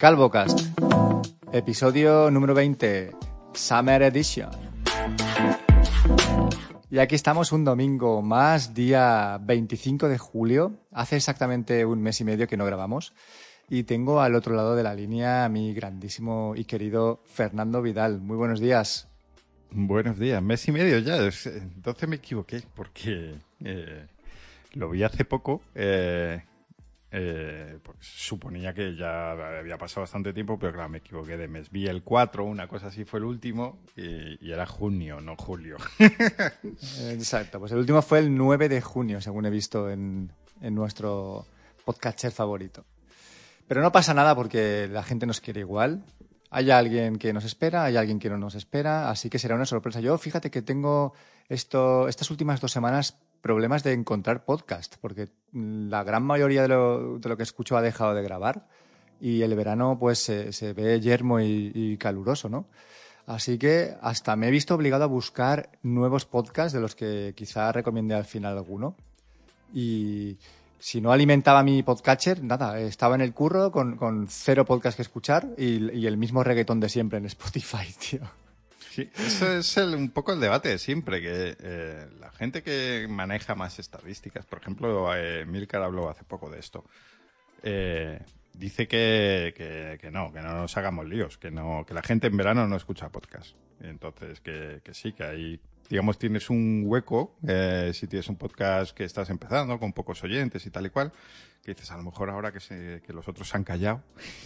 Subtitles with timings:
[0.00, 0.58] Calvocast,
[1.52, 3.10] episodio número 20,
[3.52, 4.48] Summer Edition.
[6.90, 10.72] Y aquí estamos un domingo más, día 25 de julio.
[10.90, 13.12] Hace exactamente un mes y medio que no grabamos.
[13.68, 18.22] Y tengo al otro lado de la línea a mi grandísimo y querido Fernando Vidal.
[18.22, 19.06] Muy buenos días.
[19.70, 21.16] Buenos días, mes y medio ya.
[21.18, 24.06] Entonces me equivoqué porque eh,
[24.72, 25.60] lo vi hace poco.
[25.74, 26.40] Eh,
[27.12, 31.70] eh, pues suponía que ya había pasado bastante tiempo, pero claro, me equivoqué de mes.
[31.70, 35.76] Vi el 4, una cosa así fue el último, y, era junio, no julio.
[37.10, 41.46] Exacto, pues el último fue el 9 de junio, según he visto en, en nuestro
[41.84, 42.84] podcaster favorito.
[43.66, 46.04] Pero no pasa nada porque la gente nos quiere igual.
[46.50, 49.66] Hay alguien que nos espera, hay alguien que no nos espera, así que será una
[49.66, 50.00] sorpresa.
[50.00, 51.12] Yo fíjate que tengo
[51.48, 57.18] esto, estas últimas dos semanas problemas de encontrar podcast, porque la gran mayoría de lo,
[57.18, 58.66] de lo que escucho ha dejado de grabar
[59.20, 62.66] y el verano pues se, ve yermo y, caluroso, ¿no?
[63.26, 67.70] Así que hasta me he visto obligado a buscar nuevos podcasts de los que quizá
[67.70, 68.96] recomiende al final alguno.
[69.72, 70.36] Y
[70.78, 75.02] si no alimentaba mi podcatcher, nada, estaba en el curro con, con cero podcast que
[75.02, 78.39] escuchar y, y el mismo reggaetón de siempre en Spotify, tío.
[79.14, 83.54] Sí, eso es un poco el debate de siempre, que eh, la gente que maneja
[83.54, 86.84] más estadísticas, por ejemplo, eh, Milcar habló hace poco de esto,
[87.62, 88.20] eh,
[88.54, 89.54] dice que,
[90.00, 92.76] que, no, que no nos hagamos líos, que no, que la gente en verano no
[92.76, 93.54] escucha podcast.
[93.80, 95.60] Entonces, que, sí, que ahí,
[95.90, 100.64] digamos, tienes un hueco, eh, si tienes un podcast que estás empezando, con pocos oyentes
[100.64, 101.12] y tal y cual,
[101.64, 104.04] que dices, a lo mejor ahora que, se, que los otros se han callado,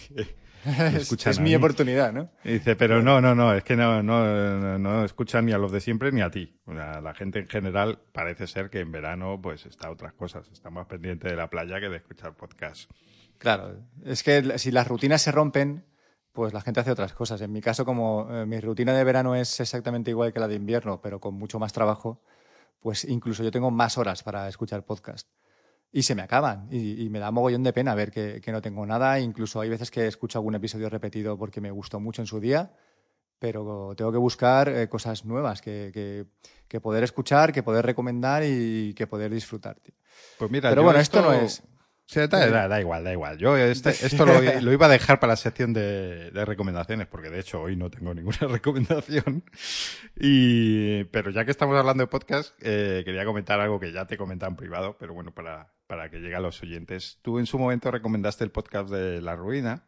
[0.64, 2.30] es, mi oportunidad, ¿no?
[2.42, 5.80] dice, pero no, no, no, es que no, no, no, escuchan ni a los de
[5.80, 6.56] siempre ni a ti.
[6.66, 10.86] la gente en general parece ser que en verano pues está otras cosas, está más
[10.86, 12.90] pendiente de la playa que de escuchar podcast.
[13.36, 15.84] Claro, es que si las rutinas se rompen,
[16.34, 17.40] pues la gente hace otras cosas.
[17.40, 20.56] En mi caso, como eh, mi rutina de verano es exactamente igual que la de
[20.56, 22.20] invierno, pero con mucho más trabajo,
[22.80, 25.28] pues incluso yo tengo más horas para escuchar podcast
[25.92, 26.66] y se me acaban.
[26.72, 29.20] Y, me da mogollón de pena ver que, no tengo nada.
[29.20, 32.72] Incluso hay veces que escucho algún episodio repetido porque me gustó mucho en su día,
[33.38, 36.26] pero tengo que buscar eh, cosas nuevas que,
[36.68, 39.76] que, poder escuchar, que poder recomendar y que poder disfrutar.
[40.36, 41.62] Pues mira, pero bueno, esto no es
[42.06, 43.38] Sí, da, igual, da igual.
[43.38, 47.62] Yo este, esto lo, iba a dejar para la sección de, recomendaciones, porque de hecho
[47.62, 49.42] hoy no tengo ninguna recomendación.
[50.16, 54.18] Y, pero ya que estamos hablando de podcast, eh, quería comentar algo que ya te
[54.18, 57.18] comentado en privado, pero bueno, para, para que llegue a los oyentes.
[57.22, 59.84] Tú en su momento recomendaste el podcast de La Ruina.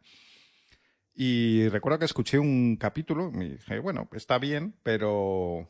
[1.15, 5.67] Y recuerdo que escuché un capítulo y dije, bueno, está bien, pero.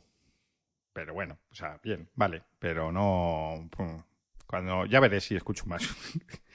[0.92, 3.68] Pero bueno, o sea, bien, vale, pero no.
[4.46, 5.82] Cuando, ya veré si escucho más.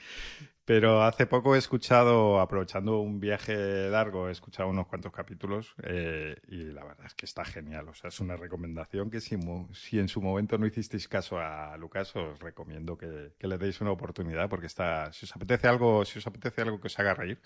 [0.64, 6.36] Pero hace poco he escuchado, aprovechando un viaje largo, he escuchado unos cuantos capítulos eh,
[6.46, 7.88] y la verdad es que está genial.
[7.88, 9.36] O sea, es una recomendación que si,
[9.72, 13.90] si en su momento no hicisteis caso a Lucas, os recomiendo que, le deis una
[13.90, 17.40] oportunidad porque está, si os apetece algo, si os apetece algo que os haga reír,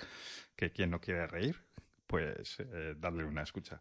[0.55, 1.57] que quien no quiere reír,
[2.07, 3.81] pues eh, darle una escucha.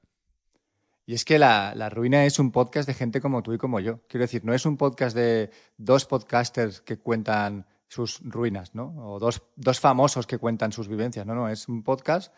[1.05, 3.99] Y es que la, Ruina es un podcast de gente como tú y como yo.
[4.07, 8.93] Quiero decir, no es un podcast de dos podcasters que cuentan sus ruinas, ¿no?
[8.97, 11.25] O dos, dos famosos que cuentan sus vivencias.
[11.25, 12.33] No, no, es un podcast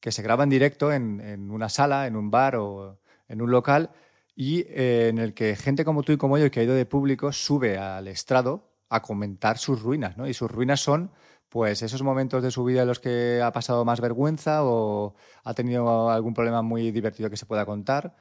[0.00, 3.50] que se graba en directo en, en una sala, en un bar o en un
[3.50, 3.90] local
[4.36, 6.86] y eh, en el que gente como tú y como yo que ha ido de
[6.86, 10.28] público sube al estrado a comentar sus ruinas, ¿no?
[10.28, 11.10] Y sus ruinas son
[11.54, 15.54] pues esos momentos de su vida en los que ha pasado más vergüenza o ha
[15.54, 18.16] tenido algún problema muy divertido que se pueda contar.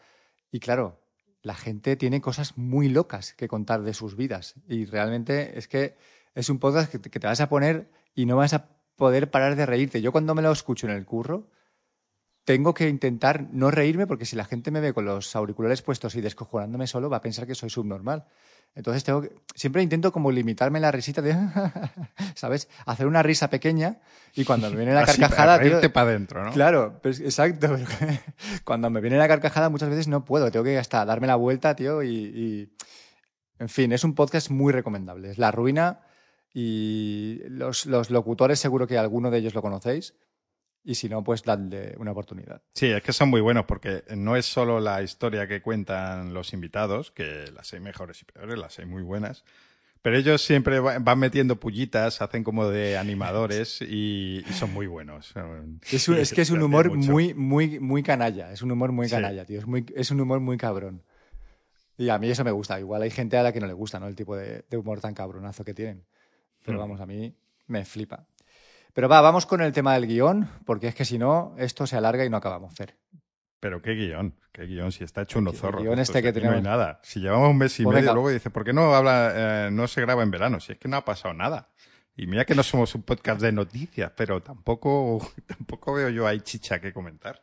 [0.51, 1.01] Y claro,
[1.41, 4.53] la gente tiene cosas muy locas que contar de sus vidas.
[4.67, 5.97] Y realmente es que
[6.35, 9.65] es un podcast que te, vas a poner y no vas a poder parar de
[9.65, 9.99] reírte.
[9.99, 11.49] Yo cuando me lo escucho en el curro,
[12.43, 16.13] tengo que intentar no reírme porque si la gente me ve con los auriculares puestos
[16.13, 18.27] y descojonándome solo, va a pensar que soy subnormal.
[18.75, 19.23] Entonces tengo
[19.53, 21.35] siempre intento como limitarme la risita de,
[22.35, 22.69] ¿sabes?
[22.85, 23.99] Hacer una risa pequeña
[24.35, 25.59] y cuando me viene la carcajada...
[25.59, 26.51] Para para adentro, ¿no?
[26.51, 27.77] Claro, pues, exacto.
[28.63, 31.75] cuando me viene la carcajada muchas veces no puedo, tengo que hasta darme la vuelta,
[31.75, 32.73] tío, y,
[33.59, 35.29] En fin, es un podcast muy recomendable.
[35.29, 36.01] Es La Ruina
[36.51, 40.15] y los, los locutores seguro que alguno de ellos lo conocéis.
[40.85, 42.61] Y si no, pues dadle una oportunidad.
[42.73, 46.53] Sí, es que son muy buenos porque no es solo la historia que cuentan los
[46.53, 49.45] invitados, que las hay mejores y peores, las hay muy buenas,
[50.03, 55.33] pero ellos siempre van metiendo pullitas, hacen como de animadores y, son muy buenos.
[55.89, 58.51] Es, que es un humor muy, muy, muy canalla.
[58.51, 59.59] Es un humor muy canalla, tío.
[59.59, 61.03] Es, muy, es un humor muy cabrón.
[61.97, 62.77] Y a mí eso me gusta.
[62.81, 64.07] Igual hay gente a la que no le gusta, ¿no?
[64.07, 66.03] El tipo de, humor tan cabronazo que tienen.
[66.65, 66.81] Pero mm.
[66.81, 67.33] vamos, a mí
[67.67, 68.27] me flipa.
[68.93, 71.97] Pero va, vamos con el tema del guion, porque es que si no, esto se
[71.97, 72.95] alarga y no acabamos, Fer.
[73.59, 75.81] Pero qué guion, qué guion, si está hecho unos zorros.
[75.81, 76.99] guion este que No hay nada.
[77.03, 78.13] Si llevamos un mes y Pues medio, venga.
[78.13, 80.59] luego dice, ¿por qué no habla, eh, no se graba en verano?
[80.59, 81.71] Si es que no ha pasado nada.
[82.15, 86.41] Y mira que no somos un podcast de noticias, pero tampoco, tampoco veo yo ahí
[86.41, 87.41] chicha que comentar.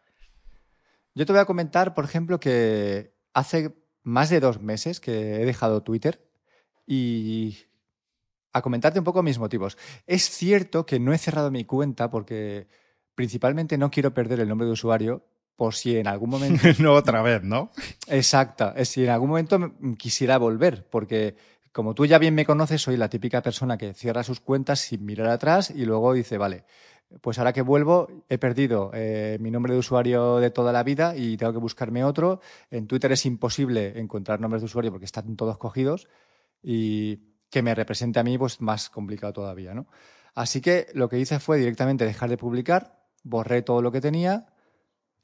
[1.15, 5.45] Yo te voy a comentar, por ejemplo, que hace más de dos meses que he
[5.45, 6.25] dejado Twitter
[6.87, 7.59] y
[8.53, 9.79] a comentarte un poco mis motivos.
[10.07, 12.69] Es cierto que no he cerrado mi cuenta porque
[13.15, 15.25] principalmente no quiero perder el nombre de usuario
[15.57, 17.71] por si en algún momento no otra vez, ¿no?
[18.09, 18.73] Exacto.
[18.75, 21.37] Es si en algún momento quisiera volver, porque
[21.73, 25.05] como tú ya bien me conoces, soy la típica persona que cierra sus cuentas sin
[25.05, 26.65] mirar atrás y luego dice, vale,
[27.21, 31.15] pues ahora que vuelvo he perdido eh, mi nombre de usuario de toda la vida
[31.17, 32.41] y tengo que buscarme otro.
[32.71, 36.09] En Twitter es imposible encontrar nombres de usuario porque están todos cogidos
[36.63, 39.87] y que me represente a mí, pues más complicado todavía, ¿no?
[40.35, 44.47] Así que lo que hice fue directamente dejar de publicar, borré todo lo que tenía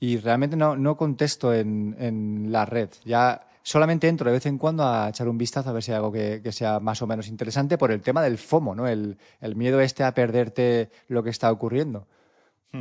[0.00, 2.90] y realmente no, no contesto en, en la red.
[3.04, 5.96] Ya solamente entro de vez en cuando a echar un vistazo a ver si hay
[5.96, 8.86] algo que, que sea más o menos interesante por el tema del FOMO, ¿no?
[8.86, 12.06] El, el miedo este a perderte lo que está ocurriendo.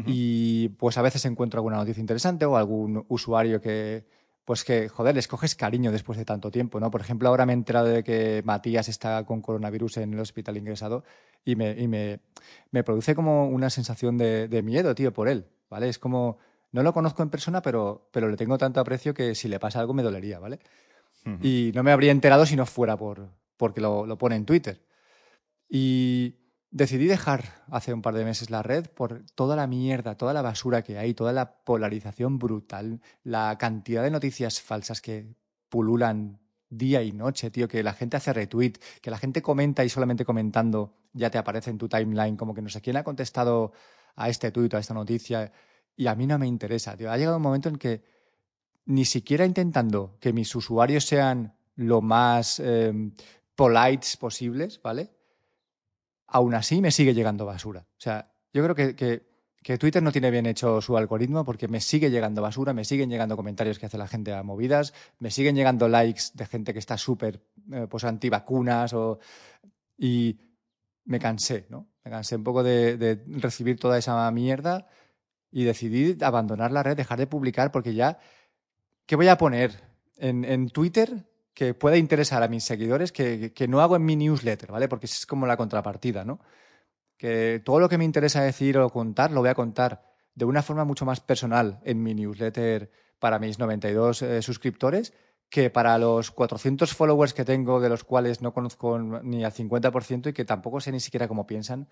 [0.05, 4.03] Y pues a veces encuentro alguna noticia interesante o algún usuario que,
[4.45, 6.91] pues que, joder, les coges cariño después de tanto tiempo, ¿no?
[6.91, 10.55] Por ejemplo, ahora me he enterado de que Matías está con coronavirus en el hospital
[10.55, 11.03] ingresado
[11.43, 12.19] y me, y me,
[12.69, 15.89] me produce como una sensación de, de miedo, tío, por él, ¿vale?
[15.89, 16.37] Es como,
[16.71, 19.79] no lo conozco en persona, pero, pero le tengo tanto aprecio que si le pasa
[19.79, 20.59] algo me dolería, ¿vale?
[21.41, 24.79] Y no me habría enterado si no fuera por, porque lo, lo pone en Twitter.
[25.67, 26.35] Y
[26.75, 30.41] decidí dejar hace un par de meses la red por toda la mierda, toda la
[30.41, 35.37] basura que hay, toda la polarización brutal, la cantidad de noticias falsas que
[35.69, 39.89] pululan día y noche, tío, que la gente hace retweet, que la gente comenta y
[39.89, 43.71] solamente comentando ya te aparece en tu timeline como que no sé quién ha contestado
[44.17, 45.53] a este tuit, a esta noticia,
[45.95, 47.09] y a mí no me interesa, tío.
[47.09, 48.03] Ha llegado un momento en que
[48.87, 52.91] ni siquiera intentando que mis usuarios sean lo más eh,
[53.55, 55.14] polites posibles, ¿vale?
[56.27, 57.81] Aún así me sigue llegando basura.
[57.81, 61.81] O sea, yo creo que, que, Twitter no tiene bien hecho su algoritmo porque me
[61.81, 65.55] sigue llegando basura, me siguen llegando comentarios que hace la gente a movidas, me siguen
[65.55, 67.41] llegando likes de gente que está súper
[67.71, 69.19] eh, pues antivacunas o...
[69.97, 70.37] y
[71.05, 71.87] me cansé, ¿no?
[72.03, 74.87] Me cansé un poco de, de recibir toda esa mierda
[75.51, 78.19] y decidí abandonar la red, dejar de publicar porque ya
[79.05, 79.71] ¿qué voy a poner
[80.17, 84.15] en, en Twitter que pueda interesar a mis seguidores que, que, no hago en mi
[84.15, 84.87] newsletter, ¿vale?
[84.87, 86.41] Porque es como la contrapartida, ¿no?
[87.17, 90.03] Que todo lo que me interesa decir o contar lo voy a contar
[90.35, 95.13] de una forma mucho más personal en mi newsletter para mis 92 eh, suscriptores
[95.49, 100.29] que para los 400 followers que tengo, de los cuales no conozco ni al 50%
[100.29, 101.87] y que tampoco sé ni siquiera cómo piensan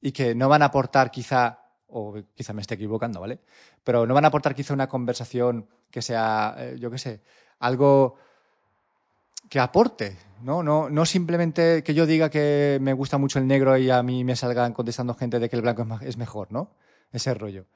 [0.00, 3.40] y que no van a aportar quizá o quizá me esté equivocando, ¿vale?
[3.84, 7.22] Pero no van a aportar quizá una conversación que sea, eh, yo qué sé,
[7.58, 8.16] algo
[9.48, 10.62] que aporte, ¿no?
[10.62, 10.90] ¿no?
[10.90, 14.36] No simplemente que yo diga que me gusta mucho el negro y a mí me
[14.36, 16.70] salgan contestando gente de que el blanco es, mejor, ¿no?
[17.12, 17.66] Ese rollo.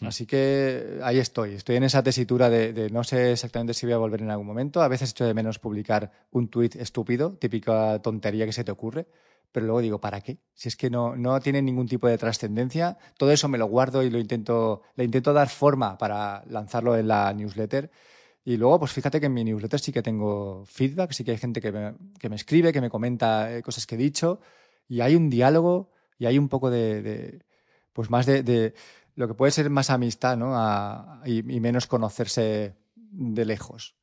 [0.00, 3.92] Así que ahí estoy, estoy en esa tesitura de, de, no sé exactamente si voy
[3.92, 4.82] a volver en algún momento.
[4.82, 9.06] A veces echo de menos publicar un tuit estúpido, típica tontería que se te ocurre,
[9.54, 10.38] pero luego digo, ¿para qué?
[10.52, 14.02] Si es que no, no tiene ningún tipo de trascendencia, todo eso me lo guardo
[14.02, 17.88] y lo intento, le intento dar forma para lanzarlo en la newsletter.
[18.44, 21.38] Y luego, pues fíjate que en mi newsletter sí que tengo feedback, sí que hay
[21.38, 24.40] gente que me, que me escribe, que me comenta cosas que he dicho,
[24.86, 27.42] y hay un diálogo y hay un poco de,
[27.92, 28.74] pues más de,
[29.16, 30.54] lo que puede ser más amistad, ¿no?
[31.24, 33.96] Y, menos conocerse de lejos.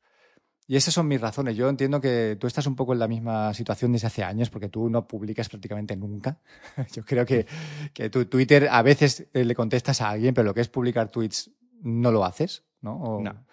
[0.66, 1.56] Y esas son mis razones.
[1.56, 4.68] Yo entiendo que tú estás un poco en la misma situación desde hace años, porque
[4.68, 6.38] tú no publicas prácticamente nunca.
[6.94, 7.46] Yo creo que,
[7.92, 11.50] que tu Twitter a veces le contestas a alguien, pero lo que es publicar tweets
[11.82, 13.20] no lo haces, ¿no?
[13.20, 13.44] No.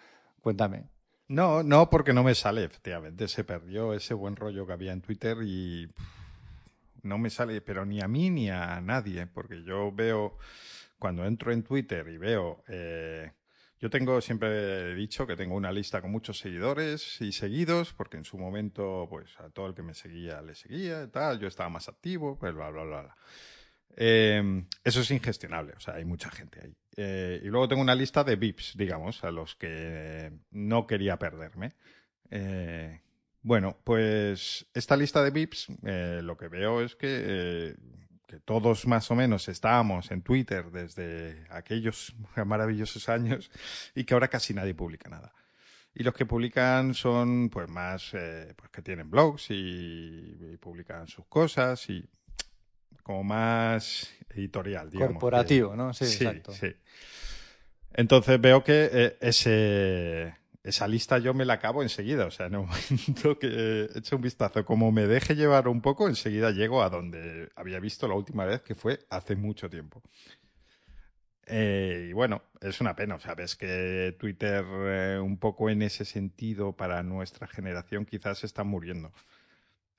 [0.42, 0.90] Cuéntame.
[1.28, 3.28] No, no, porque no me sale, efectivamente.
[3.28, 5.88] Se perdió ese buen rollo que había en Twitter y
[7.04, 10.38] no me sale, pero ni a mí ni a nadie, porque yo veo,
[10.98, 12.64] cuando entro en Twitter y veo...
[12.68, 13.32] Eh,
[13.82, 18.26] yo tengo, siempre dicho que tengo una lista con muchos seguidores y seguidos, porque en
[18.26, 21.70] su momento, pues a todo el que me seguía le seguía y tal, yo estaba
[21.70, 23.16] más activo, pues bla, bla, bla, bla.
[23.96, 26.76] Eh, eso es ingestionable, o sea, hay mucha gente ahí.
[27.02, 31.72] Eh, y luego tengo una lista de VIPs, digamos, a los que no quería perderme.
[32.30, 33.00] Eh,
[33.42, 37.74] bueno, pues esta lista de VIPs, eh, lo que veo es que
[38.28, 42.14] que todos más o menos estábamos en Twitter desde aquellos
[42.46, 43.50] maravillosos años
[43.96, 45.34] y que ahora casi nadie publica nada.
[45.96, 49.54] Y los que publican son pues más eh, pues que tienen blogs y,
[50.54, 52.08] y, publican sus cosas y
[53.10, 55.14] como más editorial, digamos.
[55.14, 55.96] Corporativo, ¿no?
[55.96, 56.52] Sí, sí, exacto.
[56.52, 56.76] sí.
[57.92, 62.28] Entonces veo que eh, ese, esa lista yo me la acabo enseguida.
[62.28, 65.82] O sea, en el momento que he hecho un vistazo, como me deje llevar un
[65.82, 70.04] poco, enseguida llego a donde había visto la última vez, que fue hace mucho tiempo.
[71.48, 75.82] Eh, y bueno, es una pena, o sea, ves que Twitter eh, un poco en
[75.82, 79.12] ese sentido para nuestra generación quizás está muriendo.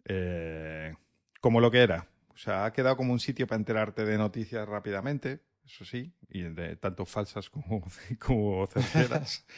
[0.05, 0.95] Eh,
[1.41, 2.07] como lo que era.
[2.41, 6.41] O sea, ha quedado como un sitio para enterarte de noticias rápidamente, eso sí, y
[6.45, 7.85] de tanto falsas como,
[8.19, 9.45] como certeras.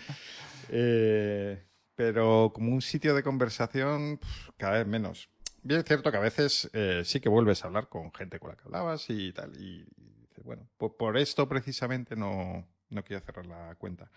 [0.68, 4.20] Eh, pero como un sitio de conversación,
[4.56, 5.28] cada vez menos.
[5.62, 8.50] Bien es cierto que a veces eh, sí que vuelves a hablar con gente con
[8.50, 9.60] la que hablabas y tal.
[9.60, 14.11] Y, y bueno, por esto precisamente no, no quiero cerrar la cuenta.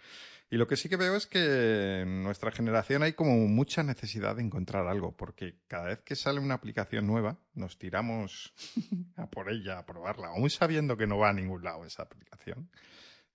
[0.49, 4.35] Y lo que sí que veo es que en nuestra generación hay como mucha necesidad
[4.35, 8.53] de encontrar algo, porque cada vez que sale una aplicación nueva, nos tiramos
[9.15, 12.69] a por ella, a probarla, aún sabiendo que no va a ningún lado esa aplicación,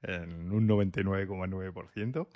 [0.02, 2.28] en un 99,9%.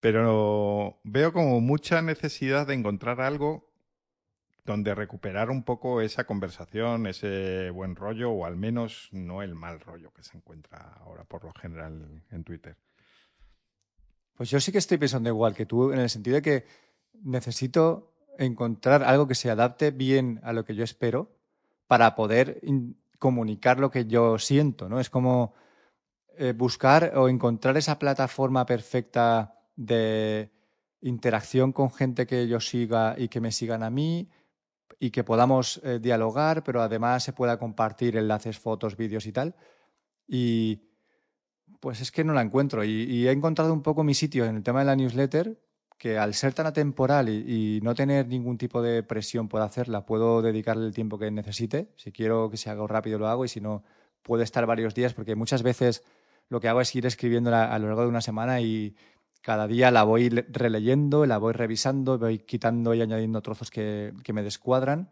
[0.00, 3.65] Pero veo como mucha necesidad de encontrar algo
[4.66, 9.80] donde recuperar un poco esa conversación, ese buen rollo, o al menos no el mal
[9.80, 12.76] rollo que se encuentra ahora por lo general en Twitter.
[14.36, 16.66] Pues yo sí que estoy pensando igual que tú, en el sentido de que
[17.22, 21.30] necesito encontrar algo que se adapte bien a lo que yo espero
[21.86, 22.60] para poder
[23.18, 25.00] comunicar lo que yo siento, ¿no?
[25.00, 25.54] Es como
[26.36, 30.50] eh, buscar o encontrar esa plataforma perfecta de
[31.00, 34.28] interacción con gente que yo siga y que me sigan a mí
[34.98, 39.54] y que podamos eh, dialogar, pero además se pueda compartir enlaces, fotos, vídeos y tal.
[40.26, 40.82] Y
[41.80, 42.84] pues es que no la encuentro.
[42.84, 45.60] Y, he encontrado un poco mi sitio en el tema de la newsletter,
[45.98, 50.42] que al ser tan atemporal y, no tener ningún tipo de presión por hacerla, puedo
[50.42, 51.92] dedicarle el tiempo que necesite.
[51.96, 53.84] Si quiero que se haga rápido, lo hago, y si no,
[54.22, 56.04] puedo estar varios días, porque muchas veces
[56.48, 58.94] lo que hago es ir escribiéndola a lo largo de una semana y
[59.46, 64.12] cada día la voy le- releyendo, la voy revisando, voy quitando y añadiendo trozos que,
[64.24, 65.08] que me descuadran.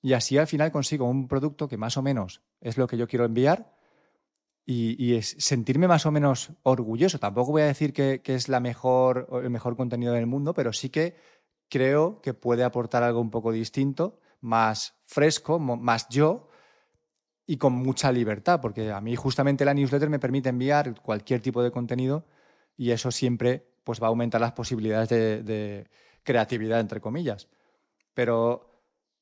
[0.00, 3.06] Y así al final consigo un producto que más o menos es lo que yo
[3.06, 3.74] quiero enviar
[4.64, 7.18] y, y es sentirme más o menos orgulloso.
[7.18, 10.72] Tampoco voy a decir que, que es la mejor, el mejor contenido del mundo, pero
[10.72, 11.14] sí que
[11.68, 16.48] creo que puede aportar algo un poco distinto, más fresco, más yo
[17.46, 21.62] y con mucha libertad, porque a mí justamente la newsletter me permite enviar cualquier tipo
[21.62, 22.24] de contenido
[22.78, 25.88] y eso siempre pues, va a aumentar las posibilidades de, de
[26.22, 27.48] creatividad, entre comillas.
[28.14, 28.74] Pero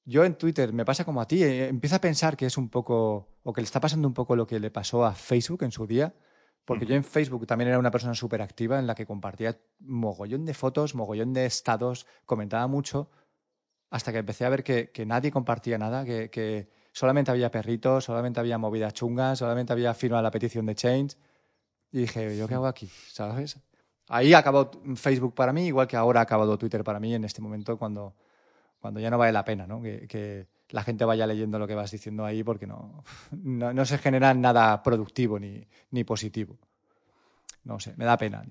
[0.05, 2.69] yo en Twitter me pasa como a ti, eh, empiezo a pensar que es un
[2.69, 5.73] poco, o que le está pasando un poco lo que le pasó a Facebook en
[5.73, 6.15] su día,
[6.65, 10.45] porque yo en Facebook también era una persona súper activa en la que compartía mogollón
[10.45, 13.11] de fotos, mogollón de estados, comentaba mucho,
[13.91, 18.05] hasta que empecé a ver que, que nadie compartía nada, que, que solamente había perritos,
[18.05, 21.17] solamente había movidas chungas, solamente había firmado la petición de Change.
[21.91, 22.89] Y dije, ¿yo qué hago aquí?
[23.09, 23.59] ¿Sabes?
[24.09, 27.41] Ahí acabó Facebook para mí, igual que ahora ha acabado Twitter para mí en este
[27.41, 28.15] momento cuando,
[28.81, 29.81] cuando ya no vale la pena, ¿no?
[29.81, 33.85] Que, que la gente vaya leyendo lo que vas diciendo ahí porque no, no, no
[33.85, 36.59] se genera nada productivo ni, ni positivo.
[37.65, 38.45] No sé, me da pena.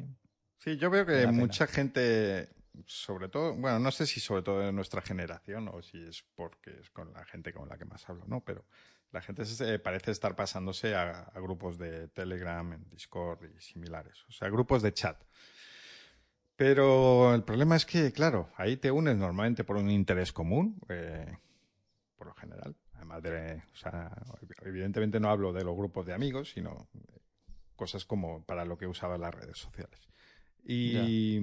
[0.58, 1.32] Sí, yo veo que pena.
[1.32, 2.50] mucha gente,
[2.86, 6.80] sobre todo, bueno, no sé si sobre todo de nuestra generación o si es porque
[6.80, 8.42] es con la gente con la que más hablo, ¿no?
[8.42, 8.64] Pero
[9.12, 14.32] la gente se, parece estar pasándose a, grupos de Telegram, en Discord y similares, o
[14.32, 15.22] sea, grupos de chat.
[16.56, 21.38] Pero el problema es que, claro, ahí te unes normalmente por un interés común, eh,
[22.16, 22.76] por lo general.
[22.94, 24.12] Además de, o sea,
[24.62, 27.22] evidentemente no hablo de los grupos de amigos, sino de
[27.76, 30.08] cosas como para lo que usaba las redes sociales.
[30.64, 31.40] Y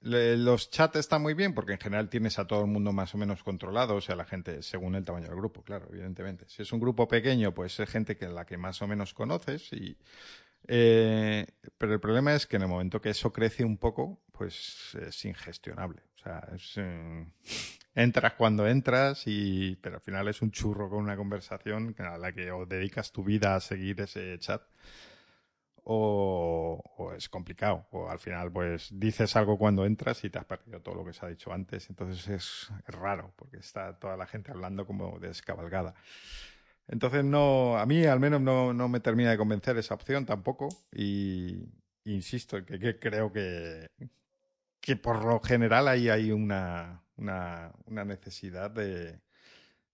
[0.00, 3.18] los chats están muy bien porque en general tienes a todo el mundo más o
[3.18, 6.44] menos controlado, o sea, la gente según el tamaño del grupo, claro, evidentemente.
[6.48, 9.72] Si es un grupo pequeño, pues es gente que la que más o menos conoces
[9.72, 9.96] y
[10.68, 11.46] eh,
[11.78, 15.24] pero el problema es que en el momento que eso crece un poco, pues es
[15.24, 16.02] ingestionable.
[16.16, 17.26] O sea, es, eh,
[17.94, 22.32] entras cuando entras y pero al final es un churro con una conversación a la
[22.32, 24.62] que dedicas tu vida a seguir ese chat
[25.88, 27.86] o, es complicado.
[27.92, 31.12] O al final, pues dices algo cuando entras y te has perdido todo lo que
[31.12, 31.88] se ha dicho antes.
[31.88, 35.94] Entonces es, raro porque está toda la gente hablando como descabalgada.
[36.88, 40.68] Entonces no, a mí al menos no, no me termina de convencer esa opción tampoco.
[40.92, 41.68] Y
[42.04, 43.86] insisto, que, que creo que,
[44.80, 49.20] que por lo general ahí hay una, una, una necesidad de, de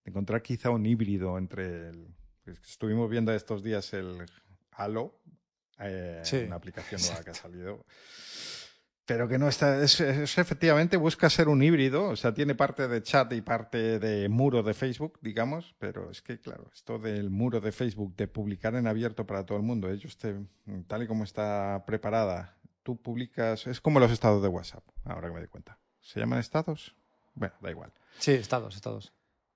[0.07, 2.15] encontrar quizá un híbrido entre el.
[2.45, 4.25] pues, estuvimos viendo estos días el
[4.73, 5.21] Halo,
[5.83, 7.85] eh, Sí, una aplicación nueva que ha salido.
[9.05, 9.83] pero que no está.
[9.83, 14.29] Es, efectivamente busca ser un híbrido, o sea, tiene parte de chat y parte de
[14.29, 18.75] muro de Facebook, digamos, pero es que, claro, esto del muro de Facebook, de publicar
[18.75, 20.37] en abierto para todo el mundo, ellos te,
[20.87, 23.67] tal y como está preparada, tú publicas.
[23.67, 25.79] Es como los estados de WhatsApp, ahora que me doy cuenta.
[26.01, 26.95] ¿Se llaman estados?
[27.35, 27.93] Bueno, da igual.
[28.19, 29.13] Sí, estados, estados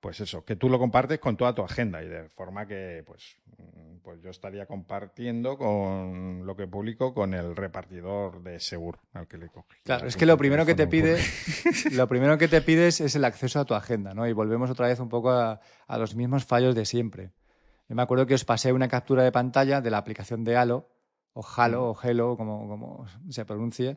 [0.06, 3.38] pues eso, que tú lo compartes con toda tu agenda y de forma que pues,
[3.58, 9.26] mm, pues yo estaría compartiendo con lo que publico con el repartidor de Segur al
[9.26, 9.74] que le cogí.
[9.82, 11.18] Claro, es que lo primero que te pide,
[11.90, 14.28] lo primero que te pides es el acceso a tu agenda, ¿no?
[14.28, 17.32] Y volvemos otra vez un poco a, los mismos fallos de siempre.
[17.88, 20.88] Yo me acuerdo que os pasé una captura de pantalla de la aplicación de Halo,
[21.32, 23.96] o Halo, o Hello, como, como se pronuncie,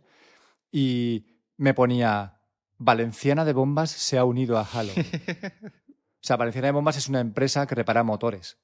[0.72, 2.40] y me ponía
[2.80, 4.94] Valenciana de Bombas se ha unido a Halo.
[6.22, 8.58] O sea, Valenciana de Bombas es una empresa que repara motores,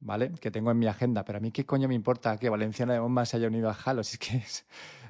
[0.00, 0.32] ¿vale?
[0.40, 1.24] Que tengo en mi agenda.
[1.24, 3.76] Pero a mí, ¿qué coño me importa que Valenciana de Bombas se haya unido a
[3.84, 4.00] Halo?
[4.00, 4.42] es que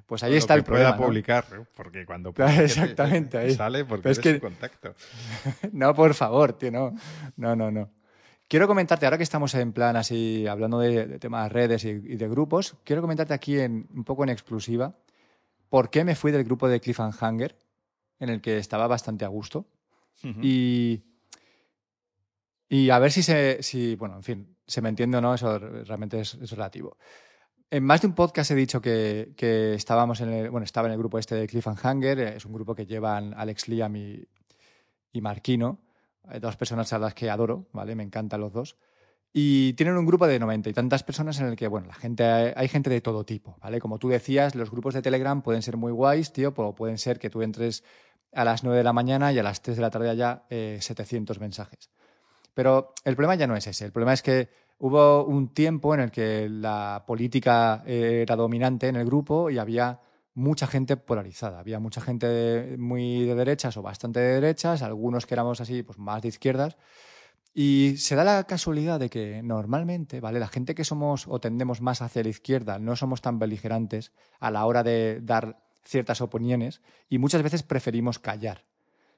[0.06, 0.96] Pues ahí está el problema.
[0.96, 3.54] Pueda publicar, porque cuando Exactamente, ahí.
[3.54, 4.38] sale porque es que...
[4.38, 4.94] contacto.
[5.72, 6.94] no, por favor, tío, no.
[7.36, 7.90] No, no, no.
[8.48, 12.28] Quiero comentarte, ahora que estamos en plan así, hablando de, temas de redes y, de
[12.28, 14.94] grupos, quiero comentarte aquí en, un poco en exclusiva
[15.68, 17.58] por qué me fui del grupo de Cliffhanger,
[18.20, 19.66] en el que estaba bastante a gusto.
[20.22, 21.02] Y
[22.68, 25.58] y a ver si se, si, bueno, en fin, se me entiende o no, eso
[25.58, 26.96] realmente es, relativo.
[27.70, 30.92] En más de un podcast he dicho que, que, estábamos en el, bueno, estaba en
[30.92, 34.24] el grupo este de Cliff and Hanger, es un grupo que llevan Alex Liam y,
[35.12, 35.80] y Marquino,
[36.40, 37.94] dos personas a las que adoro, ¿vale?
[37.94, 38.76] Me encantan los dos.
[39.32, 42.24] Y tienen un grupo de noventa y tantas personas en el que, bueno, la gente,
[42.24, 43.80] hay gente de todo tipo, ¿vale?
[43.80, 47.18] Como tú decías, los grupos de Telegram pueden ser muy guays, tío, pero pueden ser
[47.18, 47.84] que tú entres
[48.32, 50.78] a las nueve de la mañana y a las tres de la tarde haya eh,
[50.80, 51.90] 700 mensajes.
[52.56, 53.84] Pero el problema ya no es ese.
[53.84, 54.48] El problema es que
[54.78, 60.00] hubo un tiempo en el que la política era dominante en el grupo y había
[60.32, 61.58] mucha gente polarizada.
[61.58, 65.98] Había mucha gente muy de derechas o bastante de derechas, algunos que éramos así, pues
[65.98, 66.78] más de izquierdas.
[67.52, 70.40] Y se da la casualidad de que normalmente, ¿vale?
[70.40, 74.50] La gente que somos o tendemos más hacia la izquierda no somos tan beligerantes a
[74.50, 78.64] la hora de dar ciertas opiniones y muchas veces preferimos callar.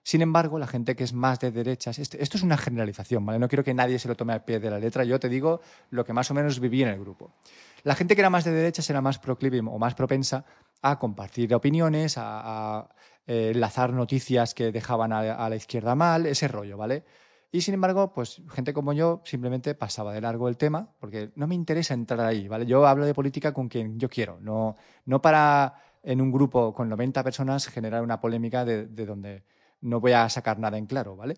[0.09, 3.38] Sin embargo, la gente que es más de derechas, esto, es una generalización, ¿vale?
[3.38, 5.61] No quiero que nadie se lo tome al pie de la letra, yo te digo
[5.90, 7.35] lo que más o menos viví en el grupo.
[7.83, 10.47] La gente que era más de derechas era más proclive o más propensa
[10.81, 12.88] a compartir opiniones, a,
[13.27, 17.05] eh, enlazar noticias que dejaban a, la izquierda mal, ese rollo, ¿vale?
[17.53, 21.47] Y sin embargo, pues gente como yo simplemente pasaba de largo el tema, porque no
[21.47, 22.64] me interesa entrar ahí, ¿vale?
[22.64, 26.88] Yo hablo de política con quien yo quiero, no, no para en un grupo con
[26.88, 29.42] 90 personas generar una polémica de donde
[29.81, 31.37] no voy a sacar nada en claro, ¿vale?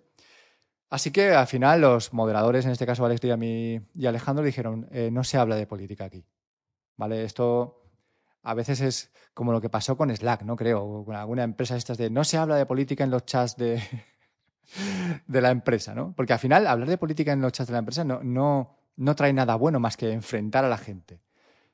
[0.91, 5.11] Así que al final los moderadores, en este caso Alex y, y Alejandro, dijeron, eh,
[5.13, 6.25] no se habla de política aquí,
[6.97, 7.25] ¿vale?
[7.25, 7.85] Esto
[8.43, 10.57] a veces es como lo que pasó con Slack, ¿no?
[10.57, 13.57] Creo, o con alguna empresa estas de no se habla de política en los chats
[13.57, 13.81] de,
[15.27, 16.13] de la empresa, ¿no?
[16.17, 19.15] Porque al final hablar de política en los chats de la empresa no, no, no
[19.15, 21.21] trae nada bueno más que enfrentar a la gente.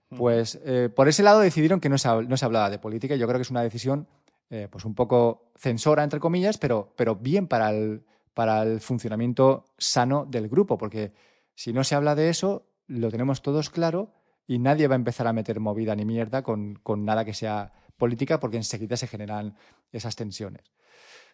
[0.09, 3.19] Pues eh, por ese lado decidieron que no se, no se hablaba de política y
[3.19, 4.07] yo creo que es una decisión
[4.51, 8.05] eh, pues un poco censora, entre comillas, pero, pero bien para el,
[8.35, 11.13] para el funcionamiento sano del grupo, porque
[11.55, 14.13] si no se habla de eso, lo tenemos todos claro
[14.47, 17.73] y nadie va a empezar a meter movida ni mierda con, con nada que sea
[17.97, 19.57] política, porque enseguida se generan
[19.91, 20.73] esas tensiones.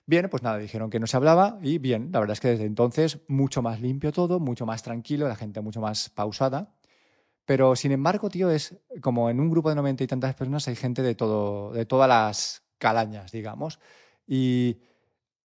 [0.06, 2.64] Bien, pues nada, dijeron que no se hablaba y bien, la verdad es que desde
[2.64, 6.74] entonces mucho más limpio todo, mucho más tranquilo, la gente mucho más pausada.
[7.44, 10.76] Pero sin embargo, tío, es como en un grupo de noventa y tantas personas hay
[10.76, 13.78] gente de todo, de todas las calañas, digamos.
[14.26, 14.78] Y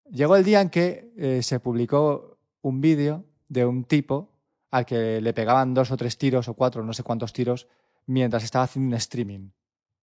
[0.10, 4.34] llegó el día en que eh, se publicó un vídeo de un tipo
[4.72, 7.68] al que le pegaban dos o tres tiros o cuatro, no sé cuántos tiros,
[8.08, 9.50] mientras estaba haciendo un streaming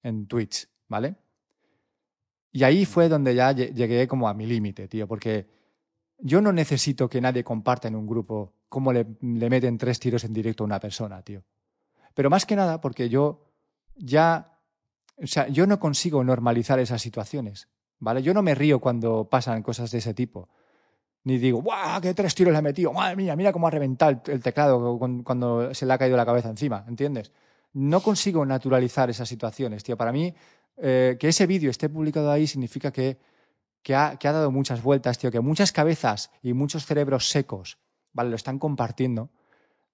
[0.05, 1.17] en Twitch, ¿vale?
[2.53, 5.49] Y ahí fue donde ya llegué como a mi límite, tío, porque
[6.19, 10.23] yo no necesito que nadie comparta en un grupo cómo le, le meten tres tiros
[10.23, 11.43] en directo a una persona, tío.
[12.15, 13.43] Pero más que nada porque yo
[13.97, 14.54] ya
[15.23, 18.23] o sea, yo no consigo normalizar esas situaciones, ¿vale?
[18.23, 20.49] Yo no me río cuando pasan cosas de ese tipo.
[21.25, 22.01] Ni digo, ¡guau!
[22.01, 22.93] ¡Qué tres tiros le he metido!
[22.93, 23.35] ¡Madre mía!
[23.35, 27.33] Mira cómo ha reventado el teclado cuando se le ha caído la cabeza encima, ¿entiendes?
[27.73, 29.97] No consigo naturalizar esas situaciones, tío.
[29.97, 30.35] Para mí,
[30.77, 33.19] eh, que ese vídeo esté publicado ahí significa que,
[33.83, 35.31] que, ha, que ha dado muchas vueltas, tío.
[35.31, 37.79] Que muchas cabezas y muchos cerebros secos,
[38.13, 38.31] ¿vale?
[38.31, 39.31] Lo están compartiendo.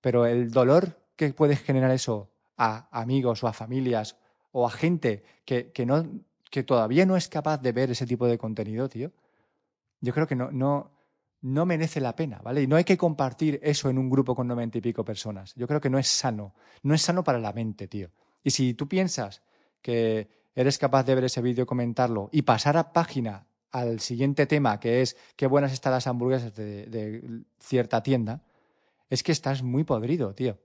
[0.00, 4.16] Pero el dolor que puede generar eso a amigos o a familias
[4.52, 6.06] o a gente que, que, no,
[6.50, 9.12] que todavía no es capaz de ver ese tipo de contenido, tío,
[10.00, 10.90] yo creo que no, no,
[11.42, 12.62] no merece la pena, ¿vale?
[12.62, 15.54] Y no hay que compartir eso en un grupo con noventa y pico personas.
[15.54, 16.54] Yo creo que no es sano.
[16.82, 18.10] No es sano para la mente, tío.
[18.42, 19.42] Y si tú piensas
[19.82, 24.80] que eres capaz de ver ese vídeo, comentarlo y pasar a página al siguiente tema,
[24.80, 28.42] que es qué buenas están las hamburguesas de, cierta tienda,
[29.08, 30.58] es que estás muy podrido, tío.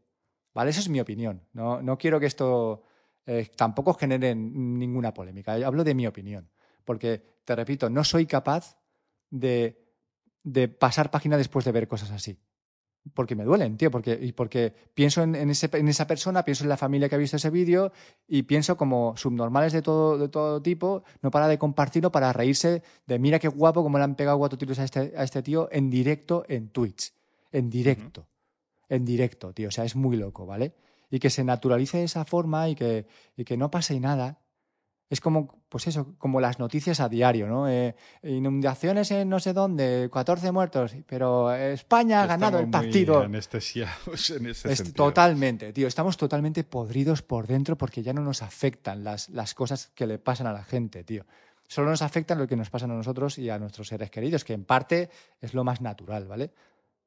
[0.54, 0.72] ¿Vale?
[0.72, 1.42] Eso es mi opinión.
[1.54, 2.84] No, no quiero que esto
[3.26, 5.54] eh, tampoco genere ninguna polémica.
[5.54, 6.50] Hablo de mi opinión.
[6.84, 8.78] Porque, te repito, no soy capaz
[9.30, 9.84] de,
[10.44, 12.38] de pasar página después de ver cosas así
[13.14, 16.70] porque me duelen, tío, porque, y porque pienso en, ese, en, esa persona, pienso en
[16.70, 17.92] la familia que ha visto ese vídeo
[18.28, 22.82] y pienso como subnormales de todo, de todo tipo, no para de compartirlo para reírse
[23.06, 25.70] de mira qué guapo como le han pegado cuatro tiros a este, a este tío
[25.72, 27.14] en directo en Twitch.
[27.52, 28.28] En directo.
[28.90, 29.70] En directo, tío.
[29.70, 30.74] O sea, es muy loco, ¿vale?
[31.10, 34.40] Y que se naturalice de esa forma y que, y que no pase nada
[35.10, 37.70] es como, pues eso, como las noticias a diario, ¿no?
[37.70, 43.18] Eh, inundaciones en no sé dónde, 14 muertos, pero España ha ganado el partido.
[43.18, 45.06] Muy anestesiados en ese sentido.
[45.06, 45.88] Totalmente, tío.
[45.88, 50.18] Estamos totalmente podridos por dentro porque ya no nos afectan las, las cosas que le
[50.18, 51.26] pasan a la gente, tío.
[51.68, 54.54] Solo nos afectan lo que nos pasa a nosotros y a nuestros seres queridos, que
[54.54, 56.52] en parte es lo más natural, ¿vale?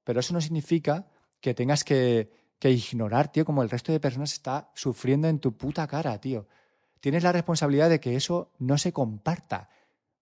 [0.05, 1.07] Pero eso no significa
[1.41, 5.57] que tengas que, que ignorar, tío, como el resto de personas está sufriendo en tu
[5.57, 6.47] puta cara, tío
[7.01, 9.69] tienes la responsabilidad de que eso no se comparta,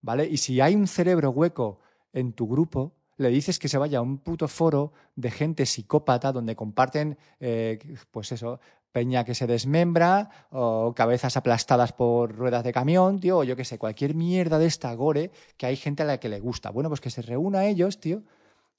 [0.01, 0.27] ¿vale?
[0.27, 1.81] Y si hay un cerebro hueco
[2.13, 6.33] en tu grupo, le dices que se vaya a un puto foro de gente psicópata
[6.33, 7.79] donde comparten, eh,
[8.11, 8.61] pues eso,
[8.93, 13.65] peña que se desmembra o cabezas aplastadas por ruedas de camión, tío, o yo qué
[13.65, 16.71] sé, cualquier mierda de esta gore que hay gente a la que le gusta.
[16.71, 18.23] Bueno, pues que se reúna a ellos, tío,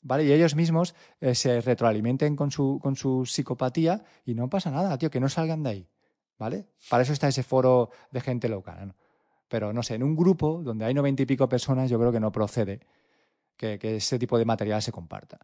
[0.03, 4.97] Y ellos mismos eh, se retroalimenten con su, con su psicopatía y no pasa nada,
[4.97, 5.89] tío, que no salgan de ahí.
[6.37, 6.67] ¿vale?
[6.89, 8.93] Para eso está ese foro de gente local.
[9.47, 12.19] Pero no sé, en un grupo donde hay noventa y pico personas, yo creo que
[12.19, 12.81] no procede
[13.55, 15.39] que, ese tipo de material se comparta.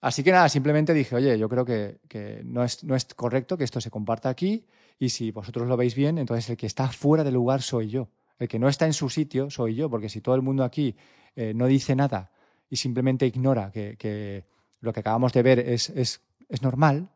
[0.00, 3.64] Así que nada, simplemente dije, oye, yo creo que, no, es, no, es, correcto que
[3.64, 4.66] esto se comparta aquí
[4.98, 8.08] y si vosotros lo veis bien, entonces el que está fuera del lugar soy yo.
[8.38, 10.96] El que no está en su sitio soy yo, porque si todo el mundo aquí
[11.34, 12.30] eh, no dice nada
[12.68, 14.44] y simplemente ignora que,
[14.80, 17.10] lo que acabamos de ver es, es, es normal,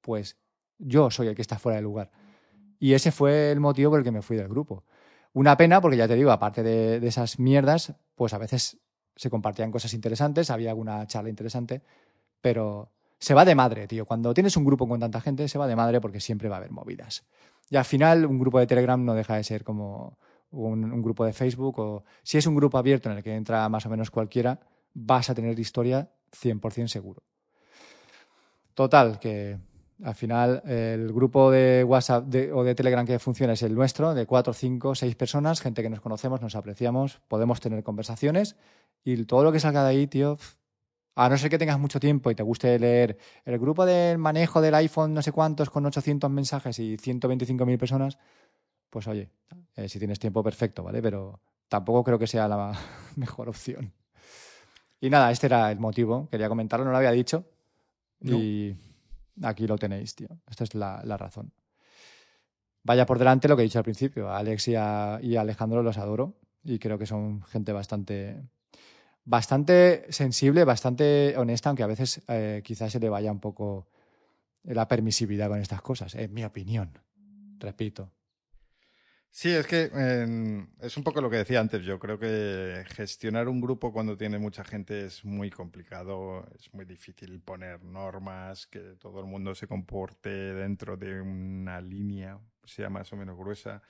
[0.00, 0.36] pues
[0.78, 2.10] yo soy el que está fuera del lugar.
[2.78, 4.84] Y ese fue el motivo por el que me fui del grupo.
[5.32, 8.78] Una pena, porque ya te digo, aparte de, esas mierdas, pues a veces
[9.14, 11.82] se compartían cosas interesantes, había alguna charla interesante,
[12.40, 14.06] pero se va de madre, tío.
[14.06, 16.58] Cuando tienes un grupo con tanta gente, se va de madre porque siempre va a
[16.58, 17.24] haber movidas.
[17.70, 20.18] Y al final, un grupo de Telegram no deja de ser como
[20.50, 23.84] un, grupo de Facebook o si es un grupo abierto en el que entra más
[23.86, 24.60] o menos cualquiera,
[24.96, 27.22] vas a tener historia 100% seguro.
[28.74, 29.58] Total, que
[30.02, 34.26] al final, el grupo de WhatsApp o de Telegram que funciona es el nuestro, de
[34.26, 38.56] cuatro, cinco, seis personas, gente que nos conocemos, nos apreciamos, podemos tener conversaciones
[39.04, 40.38] y todo lo que salga de ahí, tío,
[41.14, 44.60] a no ser que tengas mucho tiempo y te guste leer el grupo del manejo
[44.60, 48.18] del iPhone no sé cuántos con 800 mensajes y 125.000 personas,
[48.90, 49.30] pues oye,
[49.76, 51.00] eh, si tienes tiempo, perfecto, ¿vale?
[51.00, 52.72] Pero tampoco creo que sea la
[53.16, 53.92] mejor opción.
[55.06, 56.28] Y nada, este era el motivo.
[56.28, 57.44] Quería comentarlo, no lo había dicho.
[58.20, 58.74] Y
[59.40, 60.26] Aquí lo tenéis, tío.
[60.50, 61.52] Esta es la, razón.
[62.82, 64.28] Vaya por delante lo que he dicho al principio.
[64.28, 68.42] A Alex y a, Alejandro los adoro y creo que son gente bastante,
[69.24, 73.86] bastante sensible, bastante honesta, aunque a veces eh, quizás se le vaya un poco
[74.64, 76.98] la permisividad con estas cosas, en mi opinión.
[77.60, 78.10] Repito.
[79.30, 79.90] Sí, es que
[80.80, 81.84] es un poco lo que decía antes.
[81.84, 86.86] Yo creo que gestionar un grupo cuando tiene mucha gente es muy complicado, es muy
[86.86, 93.12] difícil poner normas, que todo el mundo se comporte dentro de una línea, sea más
[93.12, 93.82] o menos gruesa.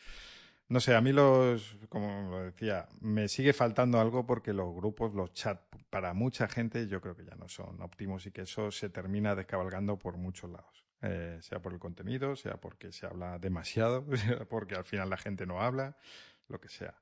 [0.69, 5.15] No sé, a mí los, como lo decía, me sigue faltando algo porque los grupos,
[5.15, 8.71] los chats, para mucha gente yo creo que ya no son óptimos y que eso
[8.73, 10.86] se termina descabalgando por muchos lados.
[11.03, 15.17] Eh, sea por el contenido, sea porque se habla demasiado, sea porque al final la
[15.17, 15.97] gente no habla,
[16.49, 16.95] lo que sea.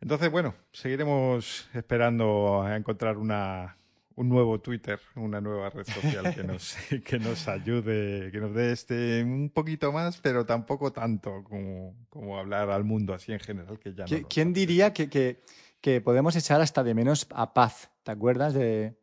[0.00, 3.76] Entonces, bueno, seguiremos esperando a encontrar una,
[4.16, 8.72] un nuevo Twitter, una nueva red social que nos, que nos ayude, que nos dé
[8.72, 13.78] este un poquito más, pero tampoco tanto como, como hablar al mundo así en general,
[13.78, 15.42] que ya no ¿Quién diría que, que,
[15.80, 17.90] que, podemos echar hasta de menos a paz?
[18.02, 18.96] ¿Te acuerdas de,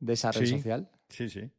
[0.00, 0.90] de esa red social?
[1.08, 1.50] Sí, sí.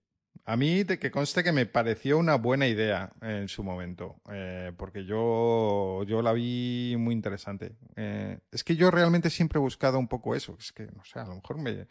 [0.48, 4.72] A mí, de que conste que me pareció una buena idea en su momento, eh,
[4.78, 7.76] porque yo, yo la vi muy interesante.
[7.96, 10.56] Eh, es que yo realmente siempre he buscado un poco eso.
[10.60, 11.88] Es que, no sé, a lo mejor me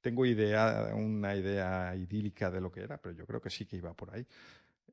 [0.00, 3.76] tengo idea, una idea idílica de lo que era, pero yo creo que sí que
[3.76, 4.26] iba por ahí.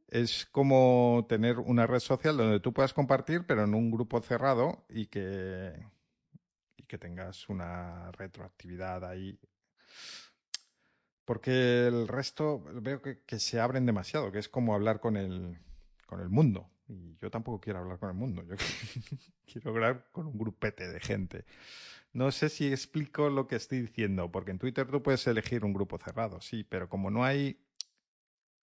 [0.08, 4.86] Es como tener una red social donde tú puedas compartir, pero en un grupo cerrado
[4.88, 5.74] y que,
[6.78, 9.40] y que tengas una retroactividad ahí
[11.30, 15.60] porque el resto veo que, se abren demasiado, que es como hablar con el,
[16.08, 16.72] con el mundo.
[16.88, 18.56] Y yo tampoco quiero hablar con el mundo, yo
[19.46, 21.46] quiero hablar con un grupete de gente.
[22.14, 25.72] No sé si explico lo que estoy diciendo, porque en Twitter tú puedes elegir un
[25.72, 27.64] grupo cerrado, sí, pero como no hay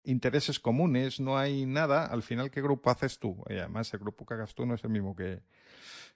[0.04, 3.44] intereses comunes, no hay nada, al final, ¿qué grupo haces tú?
[3.50, 5.42] Y además, el grupo que hagas tú no es el mismo que,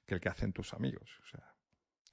[0.07, 1.21] el que hacen tus amigos.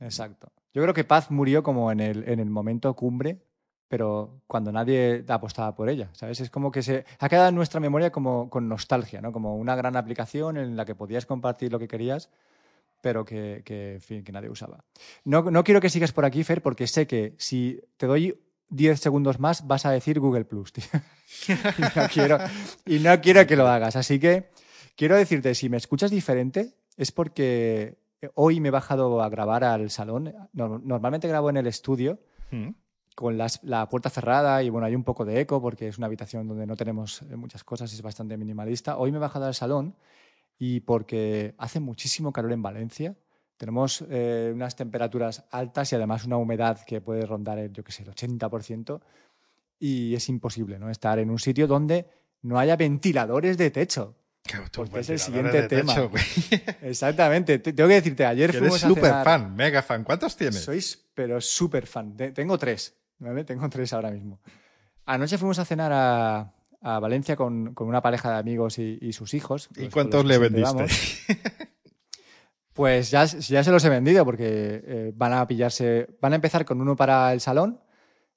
[0.01, 0.51] Exacto.
[0.73, 3.47] Yo creo que Paz murió como en el, en el momento cumbre,
[3.87, 6.39] pero cuando nadie apostaba por ella, ¿sabes?
[6.41, 9.31] Es como que se ha quedado en nuestra memoria como con nostalgia, ¿no?
[9.31, 12.29] Como una gran aplicación en la que podías compartir lo que querías,
[13.01, 14.83] pero que, que en fin, que nadie usaba.
[15.23, 18.37] No, no quiero que sigas por aquí, Fer, porque sé que si te doy
[18.69, 20.83] 10 segundos más vas a decir Google Plus, tío.
[21.77, 22.37] y, no quiero,
[22.85, 23.95] y no quiero que lo hagas.
[23.95, 24.49] Así que
[24.95, 27.97] quiero decirte, si me escuchas diferente, es porque
[28.33, 30.33] hoy me he bajado a grabar al salón.
[30.51, 32.19] No- Normalmente grabo en el estudio
[32.51, 32.69] ¿Mm?
[33.17, 36.05] Con las- la puerta cerrada y bueno, hay un poco de eco porque es una
[36.05, 38.97] habitación donde no tenemos eh, muchas cosas, es bastante minimalista.
[38.97, 39.95] Hoy me he bajado al salón
[40.59, 43.15] y porque hace muchísimo calor en Valencia.
[43.57, 47.91] Tenemos eh, unas temperaturas altas y además una humedad que puede rondar el, yo qué
[47.91, 49.01] sé, el 80%
[49.79, 50.91] y es imposible ¿no?
[50.91, 52.05] estar en un sitio donde
[52.43, 54.15] no haya ventiladores de techo.
[54.73, 55.93] Porque es el siguiente tema.
[55.95, 56.11] techo.
[56.83, 57.59] Exactamente.
[57.59, 60.03] Te- Tengo que decirte, ayer eres fuimos a súper cenar- fan, mega fan.
[60.03, 60.61] ¿Cuántos tienes?
[60.63, 62.15] Sois, pero súper fan.
[62.15, 63.43] Te- Tengo tres, ¿vale?
[63.43, 64.39] Tengo tres ahora mismo.
[65.05, 69.13] Anoche fuimos a cenar a, a Valencia con, con una pareja de amigos y, y
[69.13, 69.69] sus hijos.
[69.75, 70.85] ¿Y cuántos le vendiste?
[72.77, 76.63] Pues ya, ya se los he vendido porque eh, van a pillarse, van a empezar
[76.63, 77.81] con uno para el salón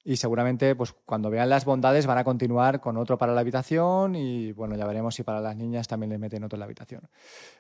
[0.03, 4.15] y seguramente pues cuando vean las bondades van a continuar con otro para la habitación
[4.15, 7.03] y bueno, ya veremos si para las niñas también les meten otro en la habitación.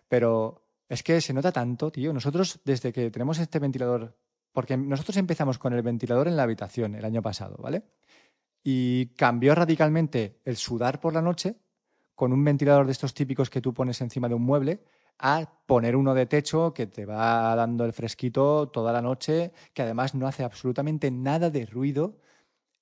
[0.09, 2.14] Pero es que se nota tanto, tío.
[2.14, 4.16] Nosotros desde que tenemos este ventilador,
[4.53, 7.85] porque nosotros empezamos con el ventilador en la habitación el año pasado, ¿vale?
[8.63, 11.57] Y cambió radicalmente el sudar por la noche
[12.15, 14.83] con un ventilador de estos típicos que tú pones encima de un mueble
[15.19, 19.83] a poner uno de techo que te va dando el fresquito toda la noche, que
[19.83, 22.19] además no hace absolutamente nada de ruido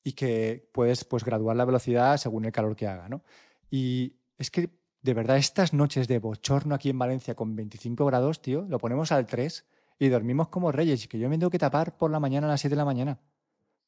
[0.05, 3.09] y que puedes pues, graduar la velocidad según el calor que haga.
[3.09, 3.23] ¿no?
[3.71, 4.71] Y es que,
[5.03, 9.13] de verdad, estas noches de bochorno aquí en Valencia con 25 grados, tío, lo ponemos
[9.13, 9.67] al 3
[9.99, 11.05] y dormimos como reyes.
[11.05, 12.85] Y que yo me tengo que tapar por la mañana a las 7 de la
[12.85, 13.19] mañana.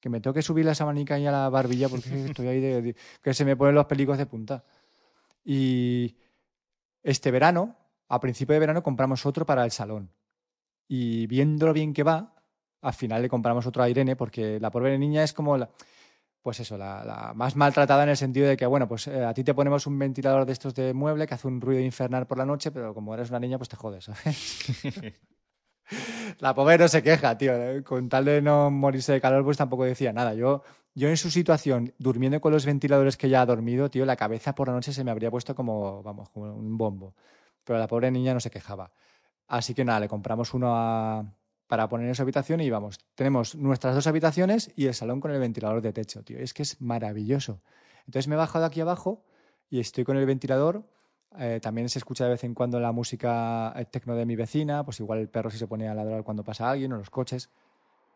[0.01, 2.83] Que me tengo que subir la sabanica ahí a la barbilla porque estoy ahí de,
[2.83, 4.65] de- que se me ponen los pelicos de punta.
[5.45, 6.17] Y
[7.03, 7.77] este verano,
[8.09, 10.11] a principio de verano, compramos otro para el salón.
[10.89, 12.35] Y viendo lo bien que va,
[12.83, 15.71] al final le compramos otro a Irene porque la pobre niña es como la,
[16.43, 19.33] pues eso, la, la más maltratada en el sentido de que, bueno, pues eh, a
[19.35, 22.39] ti te ponemos un ventilador de estos de mueble que hace un ruido infernal por
[22.39, 24.65] la noche, pero como eres una niña, pues te jodes, ¿sabes?
[26.39, 27.53] la pobre no se queja, tío.
[27.85, 30.35] Con tal de no morirse de calor, pues tampoco decía nada.
[30.35, 30.63] Yo,
[30.95, 34.55] yo en su situación, durmiendo con los ventiladores que ya ha dormido, tío, la cabeza
[34.55, 37.15] por la noche se me habría puesto como, vamos, como un bombo.
[37.65, 38.93] Pero la pobre niña no se quejaba.
[39.49, 41.35] Así que nada, le compramos uno
[41.67, 45.31] para poner en su habitación y vamos, tenemos nuestras dos habitaciones y el salón con
[45.31, 46.39] el ventilador de techo, tío.
[46.39, 47.63] Es que es maravilloso.
[48.07, 49.25] Entonces me he bajado aquí abajo
[49.69, 50.85] y estoy con el ventilador.
[51.39, 54.85] Eh, también se escucha de vez en cuando la música eh, tecno de mi vecina,
[54.85, 57.51] pues igual el perro sí se pone a ladrar cuando pasa alguien o los coches.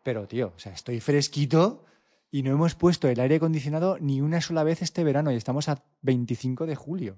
[0.03, 1.85] Pero, tío, o sea, estoy fresquito
[2.29, 5.69] y no hemos puesto el aire acondicionado ni una sola vez este verano y estamos
[5.69, 7.17] a 25 de julio.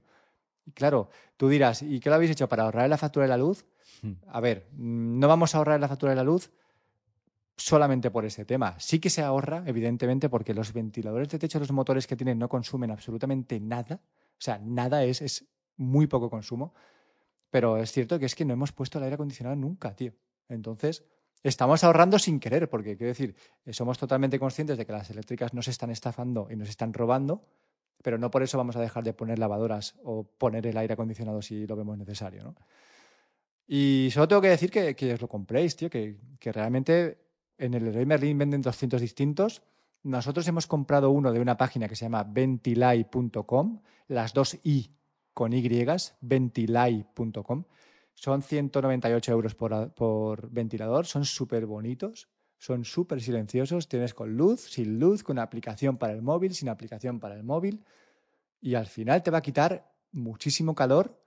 [0.65, 3.37] Y claro, tú dirás, ¿y qué lo habéis hecho para ahorrar la factura de la
[3.37, 3.65] luz?
[4.01, 4.13] Hmm.
[4.27, 6.51] A ver, no vamos a ahorrar la factura de la luz
[7.57, 8.75] solamente por ese tema.
[8.79, 12.47] Sí que se ahorra, evidentemente, porque los ventiladores de techo, los motores que tienen, no
[12.47, 13.99] consumen absolutamente nada.
[14.03, 15.45] O sea, nada es, es
[15.77, 16.73] muy poco consumo.
[17.49, 20.13] Pero es cierto que es que no hemos puesto el aire acondicionado nunca, tío.
[20.49, 21.03] Entonces,
[21.43, 23.35] estamos ahorrando sin querer, porque quiero decir,
[23.65, 27.45] eh, somos totalmente conscientes de que las eléctricas nos están estafando y nos están robando,
[28.03, 31.41] pero no por eso vamos a dejar de poner lavadoras o poner el aire acondicionado
[31.41, 32.55] si lo vemos necesario, ¿no?
[33.69, 37.19] Y solo tengo que decir que, que os lo compréis, tío, que, que realmente
[37.57, 39.61] en el Leroy Merlin venden 200 distintos.
[40.03, 44.89] Nosotros hemos comprado uno de una página que se llama ventilai.com, las dos i
[45.37, 45.61] con y,
[46.21, 47.65] ventilai.com.
[48.15, 54.61] Son 198 euros por, por ventilador, son súper bonitos, son súper silenciosos, tienes con luz,
[54.61, 57.85] sin luz, con aplicación para el móvil, sin aplicación para el móvil,
[58.59, 61.21] y al final te va a quitar muchísimo calor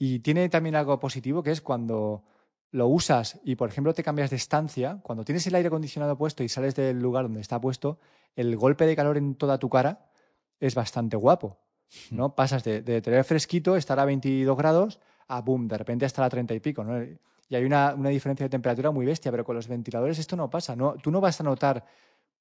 [0.00, 2.24] y tiene también algo positivo que es cuando
[2.72, 6.42] lo usas y, por ejemplo, te cambias de estancia, cuando tienes el aire acondicionado puesto
[6.42, 8.00] y sales del lugar donde está puesto,
[8.34, 10.10] el golpe de calor en toda tu cara
[10.58, 11.63] es bastante guapo.
[12.10, 12.34] ¿No?
[12.34, 16.28] Pasas de, de tener fresquito, estar a 22 grados, a boom, de repente hasta a
[16.28, 16.84] 30 y pico.
[16.84, 17.02] ¿no?
[17.48, 20.50] Y hay una, una diferencia de temperatura muy bestia, pero con los ventiladores esto no
[20.50, 20.76] pasa.
[20.76, 20.94] ¿no?
[20.94, 21.84] Tú no vas a notar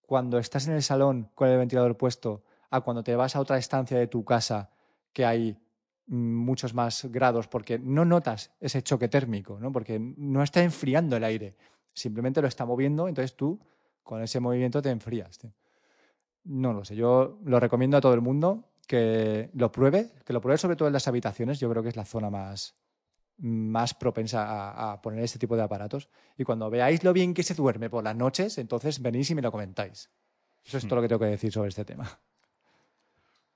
[0.06, 3.58] cuando estás en el salón con el ventilador puesto a cuando te vas a otra
[3.58, 4.70] estancia de tu casa
[5.12, 5.58] que hay
[6.08, 9.72] mm, muchos más grados porque no notas ese choque térmico, ¿no?
[9.72, 11.56] Porque no está enfriando el aire,
[11.94, 13.60] simplemente lo está moviendo, entonces tú
[14.02, 15.40] con ese movimiento te enfrías.
[16.44, 20.42] No lo sé, yo lo recomiendo a todo el mundo que lo pruebe, que lo
[20.42, 22.76] pruebe sobre todo en las habitaciones, yo creo que es la zona más,
[23.38, 26.10] más propensa a, poner este tipo de aparatos.
[26.38, 29.42] Y cuando veáis lo bien que se duerme por las noches, entonces venís y me
[29.42, 30.10] lo comentáis.
[30.64, 32.20] Eso es todo lo que tengo que decir sobre este tema.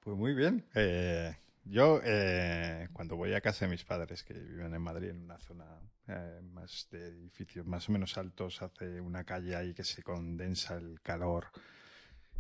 [0.02, 0.66] Pues muy bien.
[0.74, 1.36] Eh,
[1.66, 5.38] yo, eh, cuando voy a casa de mis padres, que viven en Madrid, en una
[5.38, 5.66] zona
[6.08, 10.76] eh, más de edificios más o menos altos, hace una calle ahí que se condensa
[10.76, 11.48] el calor.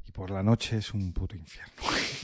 [0.07, 1.73] Y por la noche es un puto infierno.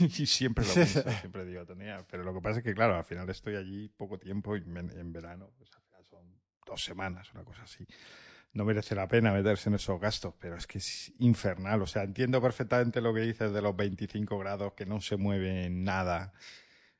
[0.00, 2.04] y siempre lo pienso, siempre digo, tenía.
[2.10, 5.12] Pero lo que pasa es que, claro, al final estoy allí poco tiempo y en,
[5.12, 7.86] verano, pues al final son dos semanas, una cosa así
[8.54, 11.82] no merece la pena meterse en esos gastos, pero es que es infernal.
[11.82, 15.68] O sea, entiendo perfectamente lo que dices de los 25 grados, que no se mueve
[15.70, 16.32] nada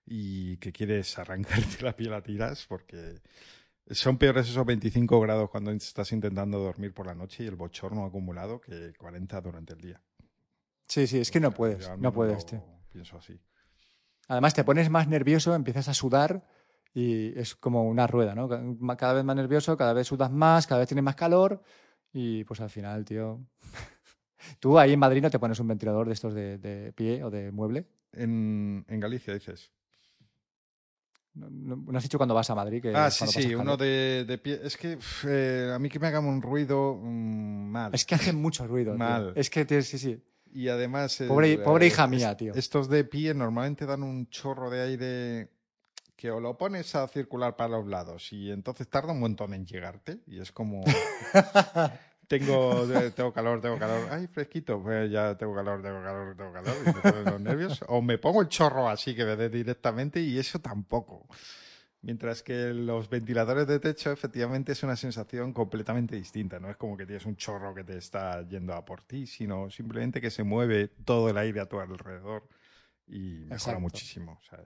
[0.04, 3.20] y que quieres arrancarte la piel a tiras, porque
[3.90, 8.04] son peores esos 25 grados cuando estás intentando dormir por la noche y el bochorno
[8.04, 10.02] acumulado que 40 durante el día.
[10.88, 12.44] Sí, sí, es que no puedes, no puedes.
[12.46, 12.62] tío.
[12.92, 13.40] Pienso así.
[14.28, 16.46] Además, te pones más nervioso, empiezas a sudar
[16.94, 18.48] y es como una rueda, ¿no?
[18.48, 18.62] Ca-
[18.96, 21.62] Cada vez más nervioso, cada vez sudas más, cada vez tienes más calor
[22.12, 23.40] y pues al final, tío...
[24.60, 27.30] ¿Tú ahí en Madrid no te pones un ventilador de estos de, de pie o
[27.30, 27.86] de mueble?
[28.12, 29.72] En, en Galicia dices.
[31.34, 32.80] ¿No, no- no has dicho cuando vas a Madrid?
[32.80, 34.60] Que Ah, sí, sí, uno de, de pie.
[34.62, 37.94] Es que eh, a mí que me hagan un ruido mm, mal.
[37.94, 38.98] Es que hace mucho ruido, tío.
[38.98, 39.32] Mal.
[39.34, 40.22] Es que, sí, sí.
[40.54, 41.20] Y además.
[41.20, 42.54] el- Pobre- pobre hija mía, tío.
[42.54, 45.48] Estos de pie normalmente dan un chorro de aire
[46.16, 49.66] que o lo pones a circular para los lados y entonces tarda un montón en
[49.66, 50.82] llegarte y es como.
[52.28, 54.08] tengo, tengo calor, tengo calor.
[54.10, 54.80] Ay, fresquito.
[54.82, 56.74] Pues ya tengo calor, tengo calor, tengo calor.
[56.82, 57.84] Y me ponen los nervios.
[57.88, 61.26] O me pongo el chorro así que me dé directamente y eso tampoco.
[62.04, 66.60] Mientras que los ventiladores de techo efectivamente es una sensación completamente distinta.
[66.60, 69.70] No es como que tienes un chorro que te está yendo a por ti, sino
[69.70, 72.46] simplemente que se mueve todo el aire a tu alrededor
[73.06, 73.80] y mejora Exacto.
[73.80, 74.38] muchísimo.
[74.38, 74.62] O sea,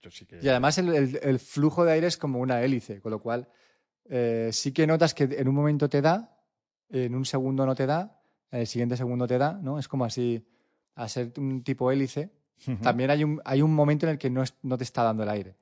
[0.00, 0.38] yo sí que...
[0.40, 3.48] Y además el, el- el flujo de aire es como una hélice, con lo cual
[4.04, 6.38] eh, sí que notas que en un momento te da,
[6.90, 8.20] en un segundo no te da,
[8.52, 9.80] en el siguiente segundo te da, ¿no?
[9.80, 10.46] Es como así,
[10.94, 12.30] a ser un tipo hélice.
[12.80, 15.24] También hay un, hay un momento en el que no, es- no te está dando
[15.24, 15.56] el aire.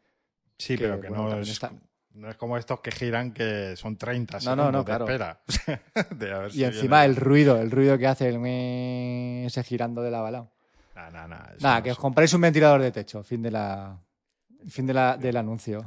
[0.61, 1.73] Sí, que, pero que bueno, no, es, está-
[2.13, 5.05] no es como estos que giran que son 30 No, segundos no, no, de claro.
[5.07, 5.41] espera.
[6.17, 8.45] De a ver Y si encima viene- el ruido, el ruido que hace el
[9.47, 10.51] ese girando de la bala.
[10.95, 13.99] Nah, nah, nah, Nada, no que os compréis un ventilador de techo, fin de la
[14.69, 15.81] fin de la, del anuncio.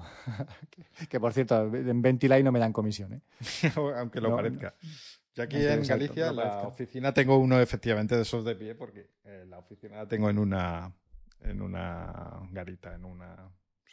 [0.72, 3.22] que, que, por cierto, en Ventilay no me dan comisión, ¿eh?
[3.98, 4.74] aunque lo No, parezca.
[5.36, 9.12] Yo aquí en Galicia, lo la oficina tengo uno efectivamente de esos de pie, porque
[9.26, 10.92] eh, la oficina la tengo en una
[11.42, 13.36] en una garita, en una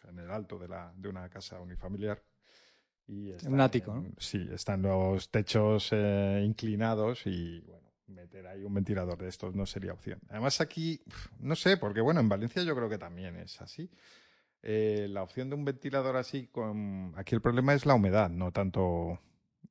[0.01, 2.23] sea, en el alto de la de una casa unifamiliar.
[3.07, 4.11] Y está un ático, en- ¿no?
[4.19, 9.67] Sí, están los techos eh, inclinados y bueno, meter ahí un ventilador de estos no
[9.67, 10.21] sería opción.
[10.29, 11.01] Además aquí,
[11.39, 13.91] no sé, porque bueno, en Valencia yo creo que también es así.
[14.63, 17.13] Eh, la opción de un ventilador así con...
[17.17, 19.19] Aquí el problema es la humedad, no tanto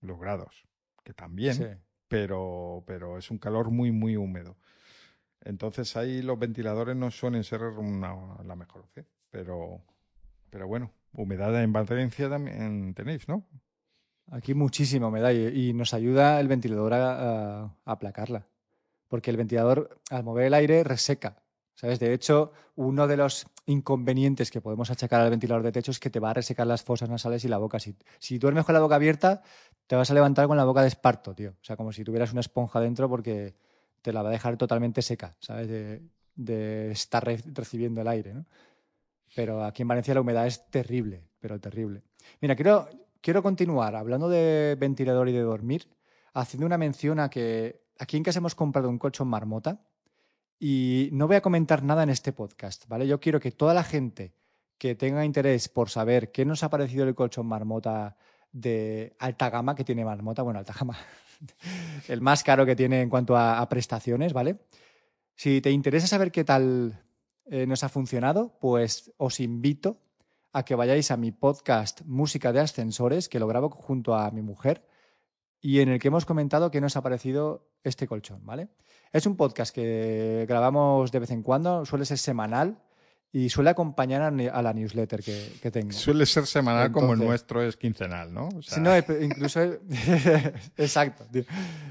[0.02, 0.66] los grados,
[1.04, 1.66] que también, Sí.
[2.08, 4.58] pero, pero es un calor muy, muy húmedo.
[5.42, 9.06] Entonces ahí los ventiladores no suelen ser una- la mejor opción.
[9.30, 9.82] Pero,
[10.50, 13.46] pero bueno, humedad en Valencia también tenéis, ¿no?
[14.32, 18.48] Aquí muchísima humedad y, y nos ayuda el ventilador a, a- aplacarla.
[19.08, 21.44] Porque el ventilador, al mover el aire, reseca.
[21.76, 22.00] ¿Sabes?
[22.00, 26.10] De hecho, uno de los inconvenientes que podemos achacar al ventilador de techo es que
[26.10, 27.80] te va a resecar las fosas nasales y la boca.
[27.80, 29.42] Si, si duermes con la boca abierta,
[29.88, 31.52] te vas a levantar con la boca de esparto, tío.
[31.52, 33.56] O sea, como si tuvieras una esponja dentro porque
[34.02, 35.68] te la va a dejar totalmente seca, ¿sabes?
[36.36, 38.46] De, estar re- recibiendo el aire, ¿no?
[39.36, 42.04] Pero aquí en Valencia la humedad es terrible, pero terrible.
[42.42, 42.88] Mira, quiero,
[43.22, 45.88] quiero continuar hablando de ventilador y de dormir,
[46.34, 49.82] haciendo una mención a que aquí en casa hemos comprado un colchón marmota
[50.60, 53.08] y no voy a comentar nada en este podcast, ¿vale?
[53.08, 54.34] Yo quiero que toda la gente
[54.78, 58.16] que tenga interés por saber qué nos ha parecido el colchón marmota
[58.52, 60.98] de alta gama que tiene marmota, bueno, alta gama,
[62.08, 64.60] el más caro que tiene en cuanto a, a prestaciones, ¿vale?
[65.36, 67.04] Si te interesa saber qué tal
[67.52, 70.00] eh, nos ha funcionado, pues os invito
[70.54, 74.42] a que vayáis a mi podcast Música de Ascensores, que lo grabo junto a mi
[74.42, 74.86] mujer,
[75.62, 78.70] y en el que hemos comentado qué nos ha parecido este colchón, ¿vale?
[79.12, 82.78] Es un podcast que grabamos de vez en cuando, suele ser semanal
[83.32, 85.92] y suele acompañar a, la newsletter que, que tengo.
[85.92, 88.50] Suele ser semanal como el nuestro es quincenal, ¿no?
[88.50, 89.60] O sea, Sí, no, incluso
[90.78, 91.44] exacto, tío.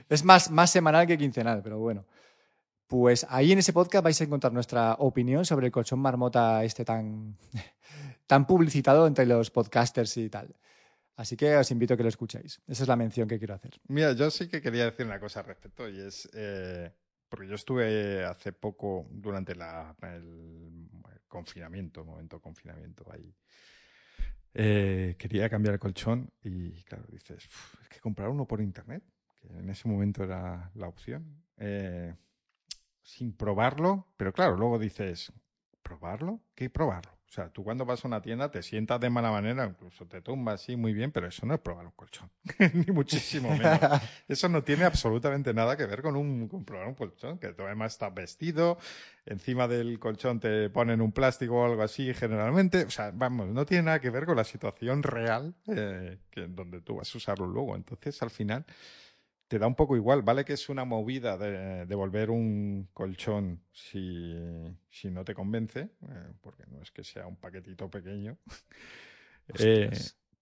[0.08, 2.04] es más, más semanal que quincenal, pero bueno.
[2.88, 6.86] Pues ahí en ese podcast vais a encontrar nuestra opinión sobre el colchón marmota este
[6.86, 7.36] tan,
[8.26, 10.56] tan publicitado entre los podcasters y tal.
[11.14, 12.62] Así que os invito a que lo escuchéis.
[12.66, 13.78] Esa es la mención que quiero hacer.
[13.88, 16.90] Mira, yo sí que quería decir una cosa al respecto y es, eh,
[17.28, 20.88] porque yo estuve hace poco durante el
[21.26, 23.34] confinamiento, momento confinamiento ahí.
[24.54, 27.48] Eh, quería cambiar el colchón y claro, dices,
[27.82, 32.14] es que comprar uno por internet, que en ese momento era la opción, eh,
[33.08, 35.32] sin probarlo, pero claro, luego dices,
[35.82, 36.40] ¿probarlo?
[36.54, 37.12] ¿Qué probarlo?
[37.12, 40.20] O sea, tú cuando vas a una tienda te sientas de mala manera, incluso te
[40.20, 42.30] tumbas así muy bien, pero eso no es probar un colchón,
[42.74, 43.80] ni muchísimo menos.
[44.28, 47.92] Eso no tiene absolutamente nada que ver con, un, probar un colchón, que tú además
[47.92, 48.78] estás vestido,
[49.24, 52.84] encima del colchón te ponen un plástico o algo así generalmente.
[52.84, 56.82] O sea, vamos, no tiene nada que ver con la situación real eh, que, donde
[56.82, 57.74] tú vas a usarlo luego.
[57.74, 58.64] Entonces, al final,
[59.48, 60.22] te da un poco igual.
[60.22, 64.36] Vale que es una movida de devolver un colchón si,
[64.90, 68.36] si no te convence, eh, porque no es que sea un paquetito pequeño.
[69.58, 69.90] eh,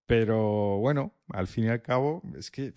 [0.07, 2.75] pero bueno, al fin y al cabo, es que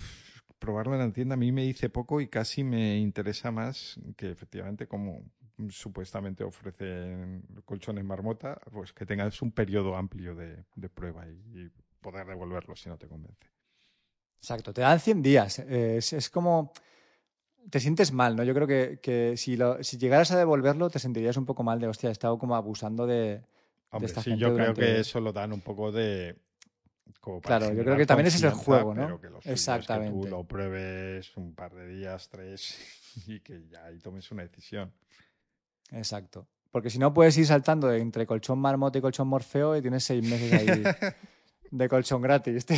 [0.60, 4.30] probarlo en la tienda a mí me dice poco y casi me interesa más que
[4.30, 5.24] efectivamente como
[5.70, 10.64] supuestamente ofrecen colchones marmota, pues que tengas un periodo amplio de,
[10.94, 11.70] prueba y
[12.02, 13.59] poder devolverlo si no te convence.
[14.42, 15.60] Exacto, te dan 100 días.
[15.60, 16.72] Es, como.
[17.70, 18.44] Te sientes mal, ¿no?
[18.44, 22.10] Yo creo que, si, si llegaras a devolverlo, te sentirías un poco mal de, hostia,
[22.10, 23.44] he estado como abusando de.
[23.92, 26.38] Hombre, sí, yo creo que eso lo dan un poco de.
[27.42, 29.20] claro, yo creo que también ese es el juego, ¿no?
[29.44, 30.16] Exactamente.
[30.16, 32.78] que tú lo pruebes un par de días, tres,
[33.28, 34.94] y que ya ahí tomes una decisión.
[35.92, 36.48] Exacto.
[36.72, 40.24] Porque si no puedes ir saltando entre colchón marmote y colchón morfeo y tienes seis
[40.24, 40.84] meses ahí
[41.72, 42.78] de colchón gratis, tío.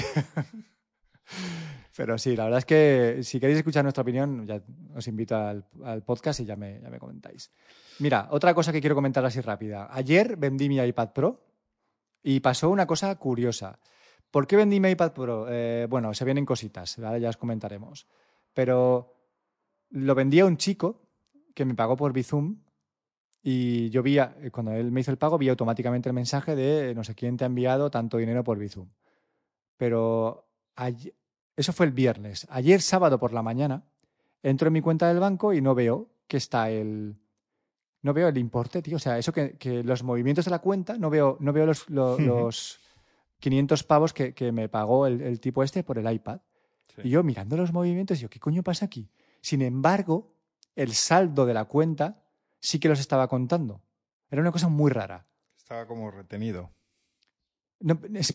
[1.96, 4.62] Pero sí, la verdad es que si queréis escuchar nuestra opinión, ya
[4.96, 5.66] os invito al,
[6.06, 7.52] podcast y ya me, ya me, comentáis.
[8.00, 9.90] Mira, otra cosa que quiero comentar así rápida.
[9.92, 11.46] Ayer vendí mi iPad Pro
[12.24, 13.80] y pasó una cosa curiosa.
[14.32, 15.48] ¿Por qué vendí mi iPad Pro?
[15.50, 18.08] Eh, bueno, se vienen cositas, ya os comentaremos.
[18.54, 19.18] Pero
[19.90, 21.10] lo vendí a un chico
[21.54, 22.64] que me pagó por Bizum
[23.44, 24.18] y yo vi,
[24.52, 27.44] cuando él me hizo el pago, vi automáticamente el mensaje de no sé quién te
[27.44, 28.90] ha enviado tanto dinero por Bizum.
[29.78, 30.51] Pero
[31.56, 32.48] eso fue el viernes.
[32.50, 33.84] Ayer sábado por la mañana
[34.42, 37.18] entro en mi cuenta del banco y no veo que está el...
[38.04, 38.96] No veo el importe, tío.
[38.96, 42.80] O sea, eso que, los movimientos de la cuenta, no veo, no veo los, los,
[43.40, 46.40] 500 pavos que, me pagó el, tipo este por el iPad.
[47.04, 49.10] Y yo mirando los movimientos, yo, ¿qué coño pasa aquí?
[49.42, 50.34] Sin embargo,
[50.76, 52.24] el saldo de la cuenta
[52.60, 53.82] sí que los estaba contando.
[54.30, 55.28] Era una cosa muy rara.
[55.58, 56.72] Estaba como retenido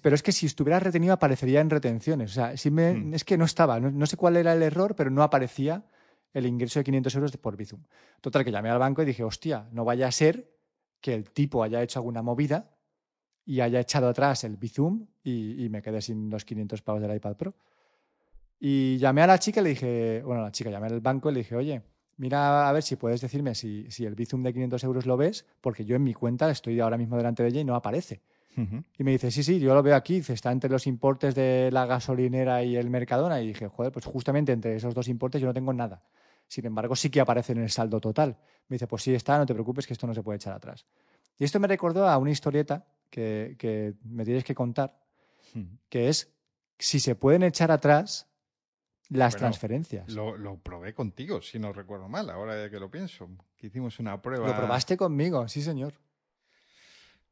[0.03, 2.33] pero es que si estuviera retenido aparecería en retenciones.
[2.33, 3.15] O sea, si me, hmm.
[3.15, 3.79] es que no estaba.
[3.81, 5.85] No, sé cuál era el error, pero no aparecía
[6.33, 7.83] el ingreso de 500 euros por Bizum.
[8.21, 10.51] Total, que llamé al banco y dije, hostia, no vaya a ser
[11.01, 12.71] que el tipo haya hecho alguna movida
[13.45, 17.37] y haya echado atrás el Bizum y, me quedé sin los 500 pavos del iPad
[17.37, 17.55] Pro.
[18.59, 21.31] Y llamé a la chica y le dije, bueno, a la chica, llamé al banco
[21.31, 21.83] y le dije, oye,
[22.17, 25.47] mira a ver si puedes decirme si, si el Bizum de 500 euros lo ves,
[25.61, 28.23] porque yo en mi cuenta estoy ahora mismo delante de ella y no aparece.
[28.99, 31.85] Y me dice, sí, sí, yo lo veo aquí, está entre los importes de la
[31.85, 33.41] gasolinera y el Mercadona.
[33.43, 36.03] Y dije, joder, pues justamente entre esos dos importes yo no tengo nada.
[36.49, 38.39] Sin embargo, sí que aparece en el saldo total.
[38.69, 40.87] Me dice, pues sí está, no te preocupes que esto no se puede echar atrás.
[41.39, 44.99] Y esto me recordó a una historieta que, me tienes que contar,
[45.89, 46.33] que es
[46.79, 48.27] si se pueden echar atrás
[49.09, 50.11] las transferencias.
[50.13, 53.29] Lo, lo, probé contigo, si no recuerdo mal, ahora que lo pienso.
[53.57, 54.47] Que hicimos una prueba.
[54.47, 55.95] Lo probaste conmigo, sí, señor.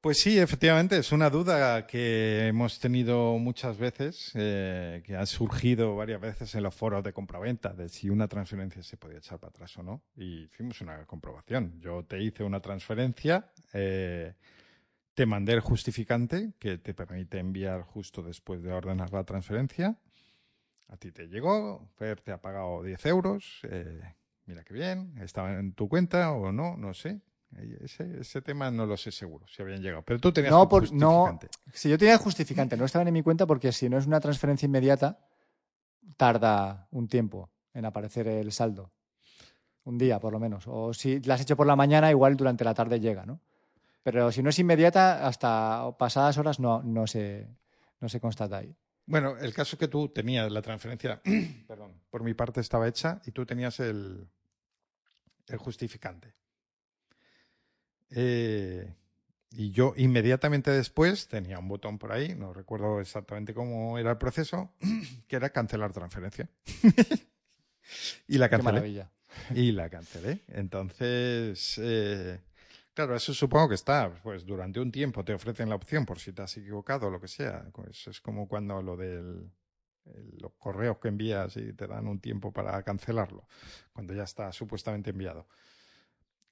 [0.04, 5.96] Pues sí, efectivamente, es una duda que hemos tenido muchas veces, eh, que ha surgido
[5.96, 9.48] varias veces en los foros de compraventa, de si una transferencia se podía echar para
[9.48, 10.02] atrás o no.
[10.14, 11.80] Y hicimos una comprobación.
[11.80, 14.34] Yo te hice una transferencia, eh,
[15.14, 19.96] te mandé el justificante que te permite enviar justo después de ordenar la transferencia.
[20.88, 23.60] A ti te llegó, Fer te ha pagado 10 euros.
[23.70, 24.02] Eh,
[24.44, 27.22] mira qué bien, estaba en tu cuenta o no, no sé.
[27.80, 30.02] Ese, ese, tema no lo sé seguro, si habían llegado.
[30.02, 31.48] Pero tú tenías no, justificante.
[31.66, 34.20] No, si yo tenía justificante, no estaban en mi cuenta porque si no es una
[34.20, 35.18] transferencia inmediata,
[36.16, 38.92] tarda un tiempo en aparecer el saldo.
[39.84, 40.64] Un día, por lo menos.
[40.66, 43.40] O si la has hecho por la mañana, igual durante la tarde llega, ¿no?
[44.02, 47.48] Pero si no es inmediata, hasta pasadas horas no, no, se,
[48.00, 48.74] no se constata ahí.
[49.06, 51.20] Bueno, el caso es que tú tenías la transferencia,
[51.68, 54.26] perdón, por mi parte estaba hecha y tú tenías el,
[55.46, 56.34] el justificante.
[58.14, 58.94] Eh,
[59.50, 64.18] y yo inmediatamente después tenía un botón por ahí, no recuerdo exactamente cómo era el
[64.18, 64.72] proceso,
[65.28, 66.48] que era cancelar transferencia.
[68.28, 69.06] y la cancelé.
[69.52, 70.42] Y la cancelé.
[70.46, 72.38] Entonces, eh,
[72.94, 74.14] Claro, eso supongo que está.
[74.22, 77.20] Pues durante un tiempo te ofrecen la opción por si te has equivocado o lo
[77.20, 77.66] que sea.
[77.72, 79.50] Pues es como cuando lo del
[80.38, 83.46] los correos que envías y te dan un tiempo para cancelarlo,
[83.92, 85.46] cuando ya está supuestamente enviado.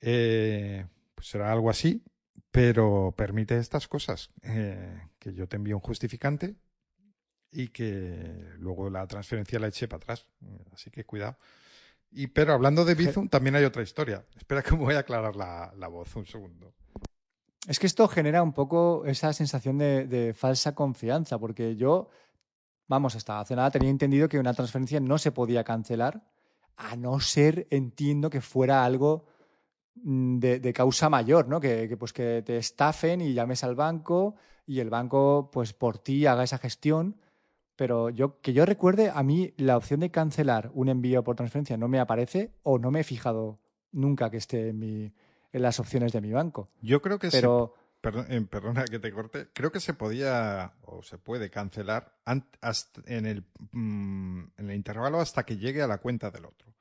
[0.00, 0.86] Eh,
[1.22, 2.02] pues será algo así,
[2.50, 6.56] pero permite estas cosas, eh, que yo te envío un justificante
[7.52, 10.26] y que luego la transferencia la eche para atrás.
[10.72, 11.36] Así que cuidado.
[12.10, 14.26] Y pero hablando de Bizum, también hay otra historia.
[14.36, 16.74] Espera que me voy a aclarar la, la voz un segundo.
[17.68, 22.08] Es que esto genera un poco esa sensación de, de, falsa confianza, porque yo,
[22.88, 26.24] vamos, hasta hace nada tenía entendido que una transferencia no se podía cancelar,
[26.76, 29.26] a no ser, entiendo, que fuera algo
[29.94, 31.60] de, de causa mayor, ¿no?
[31.60, 34.36] Que, que, pues que te estafen y llames al banco
[34.66, 37.16] y el banco, pues por ti haga esa gestión
[37.76, 41.76] pero yo que yo recuerde, a mí la opción de cancelar un envío por transferencia
[41.76, 43.58] no me aparece o no me he fijado
[43.90, 45.12] nunca que esté en, mi,
[45.52, 46.70] en las opciones de mi banco.
[46.80, 50.74] Yo creo que pero, se, perdón, eh, perdona que te corte, creo que se podía
[50.82, 55.98] o se puede cancelar en el, mm, en el intervalo hasta que llegue a la
[55.98, 56.72] cuenta del otro.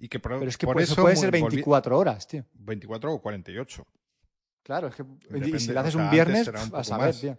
[0.00, 2.44] Y que por, pero es que por eso puede ser 24 horas, tío.
[2.54, 3.86] 24 o 48.
[4.62, 7.38] Claro, es que Depende, si lo haces o sea, un viernes, un a saber, tío.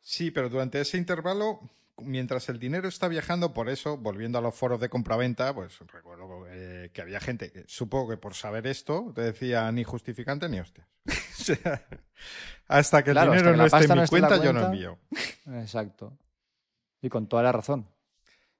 [0.00, 1.60] Sí, pero durante ese intervalo,
[1.98, 6.44] mientras el dinero está viajando, por eso, volviendo a los foros de compraventa, pues recuerdo
[6.48, 10.60] eh, que había gente que, supongo que por saber esto, te decía ni justificante ni
[10.60, 10.86] hostias.
[11.06, 11.86] o sea,
[12.68, 14.60] hasta que el Claro, dinero que no esté en mi no la cuenta, yo no
[14.60, 14.66] cuenta.
[14.66, 14.98] envío.
[15.60, 16.18] Exacto.
[17.00, 17.88] Y con toda la razón.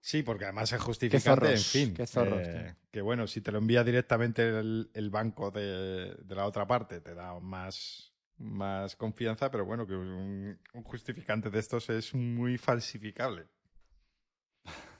[0.05, 1.95] Sí, porque además es justificante, en zorros, fin.
[1.95, 6.35] qué zorros, eh, que bueno, si te lo envía directamente el, el banco de, de
[6.35, 11.61] la otra parte, te da más, más confianza, pero bueno, que un, un justificante de
[11.61, 13.47] estos es muy falsificable.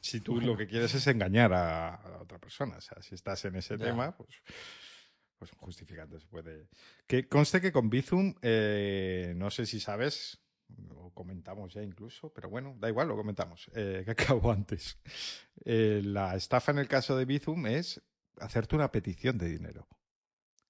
[0.01, 3.15] Si tú lo que quieres es engañar a, a la otra persona, o sea, si
[3.17, 3.87] estás en ese Ya.
[3.87, 4.31] tema, pues,
[5.37, 6.69] pues un justificante se puede.
[7.09, 10.42] Que conste que con Bizum, eh, no sé si sabes,
[10.97, 14.99] o comentamos ya incluso, pero bueno, da igual, lo comentamos, eh, que acabo antes.
[15.65, 18.01] Eh, la estafa en el caso de Bizum es
[18.39, 19.87] hacerte una petición de dinero.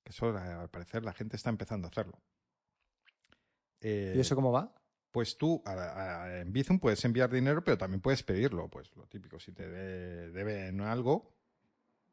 [0.05, 2.21] Que eso, al parecer, la gente está empezando a hacerlo.
[3.81, 4.73] Eh, ¿Y eso cómo va?
[5.11, 5.73] pues tú a-
[6.23, 8.69] a- en Bizum puedes enviar dinero, pero también puedes pedirlo.
[8.71, 11.35] Pues lo típico, si te de- deben algo,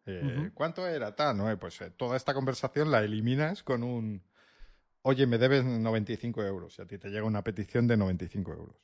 [0.05, 0.51] eh.
[0.53, 1.15] ¿cuánto era?
[1.15, 1.49] Tal, ¿no?
[1.49, 4.21] Eh, Pues eh, toda esta conversación la eliminas con un,
[5.01, 6.77] oye, me debes 95 euros.
[6.77, 8.75] Y a ti te llega una petición de 95 euros.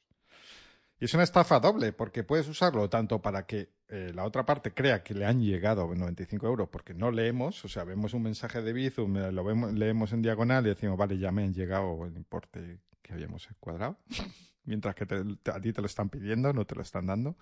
[1.00, 4.74] Y es una estafa doble, porque puedes usarlo tanto para que eh, la otra parte
[4.74, 8.62] crea que le han llegado 95 euros, porque no leemos, o sea, vemos un mensaje
[8.62, 12.06] de Bizum, eh, lo vemos, leemos en diagonal y decimos, vale, ya me han llegado
[12.06, 13.98] el importe que habíamos cuadrado,
[14.64, 17.36] mientras que a ti te lo están pidiendo, no te lo están dando.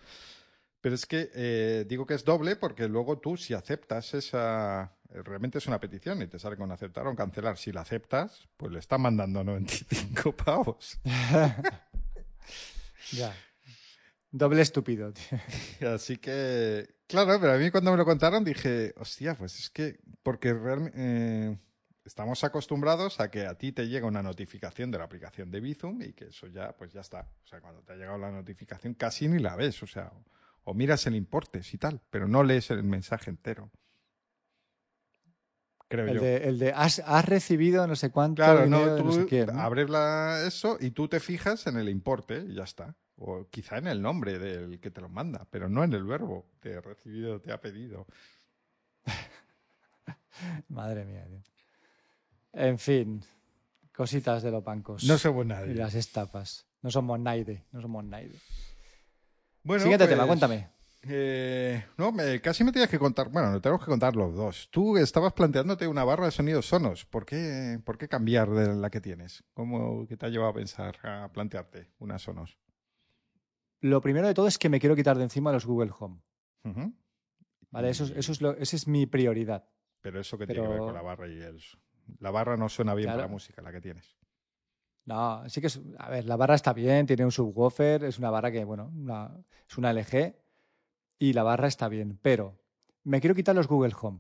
[0.84, 4.92] Pero es que eh, digo que es doble porque luego tú, si aceptas esa.
[5.14, 7.58] Eh, Realmente es una petición y te sale con aceptar o cancelar.
[7.58, 11.00] Si la aceptas, pues le están mandando 95 pavos.
[13.12, 13.36] Ya.
[14.32, 15.40] Doble estúpido, tío.
[15.94, 20.00] Así que, claro, pero a mí cuando me lo contaron dije, hostia, pues es que,
[20.24, 21.60] porque realmente
[22.06, 26.02] estamos acostumbrados a que a ti te llega una notificación de la aplicación de Bizum
[26.02, 27.30] y que eso ya, pues ya está.
[27.44, 30.24] O sea, cuando te ha llegado la notificación casi ni la ves, o sea, o,
[30.64, 33.72] o miras el importes y tal, pero no lees el mensaje entero.
[35.94, 36.22] Creo El yo.
[36.24, 39.12] de, el de has, has recibido no sé cuánto Claro, dinero no, de tú no
[39.12, 39.62] sé quién, ¿no?
[39.62, 42.96] abres la, eso y tú te fijas en el importe y ya está.
[43.16, 46.48] O quizá en el nombre del que te lo manda, pero no en el verbo.
[46.62, 48.08] Te ha recibido, te ha pedido.
[50.70, 51.44] Madre mía, tío.
[52.54, 53.24] En fin,
[53.96, 55.04] cositas de los bancos.
[55.04, 55.76] No somos y nadie.
[55.76, 56.66] las estafas.
[56.82, 58.34] No somos nadie, no somos nadie.
[59.64, 60.70] Bueno, Siguiente tema, pues, cuéntame.
[61.06, 63.30] Eh, no, me- casi me tienes que contar.
[63.30, 64.70] Bueno, no tenemos que contar los dos.
[64.72, 67.06] Tú estabas planteándote una barra de sonidos sonos.
[67.06, 69.44] ¿Por qué, por qué cambiar de la que tienes?
[69.54, 72.58] ¿Cómo que te ha llevado a pensar, a plantearte una sonos?
[73.82, 76.22] Lo primero de todo es que me quiero quitar de encima los Google Home.
[77.72, 77.90] ¿Vale?
[77.90, 79.68] Eso, eso es lo, esa es mi prioridad.
[80.02, 81.62] Pero eso que tiene que ver con la barra y el...
[82.20, 83.18] La barra no suena bien Claro.
[83.20, 84.18] para la música, la que tienes.
[85.06, 85.82] No, sí que es.
[85.98, 89.32] A ver, la barra está bien, tiene un subwoofer, es una barra que, bueno, una-
[89.70, 90.36] es una LG
[91.20, 92.60] y la barra está bien, pero
[93.04, 94.20] me quiero quitar los Google Home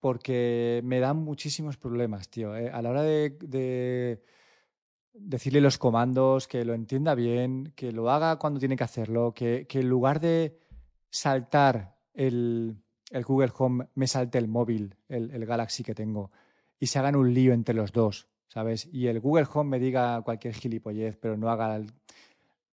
[0.00, 2.56] porque me dan muchísimos problemas, tío.
[2.56, 2.70] eh.
[2.70, 4.22] A la hora de, de
[5.12, 9.66] decirle los comandos, que lo entienda bien, que lo haga cuando tiene que hacerlo, que,
[9.70, 10.58] en lugar de
[11.10, 16.32] saltar el, el Google Home, me salte el móvil, el, el Galaxy que tengo,
[16.80, 18.88] y se hagan un lío entre los dos, ¿sabes?
[18.92, 21.92] Y el Google Home me diga cualquier gilipollez, pero no haga el-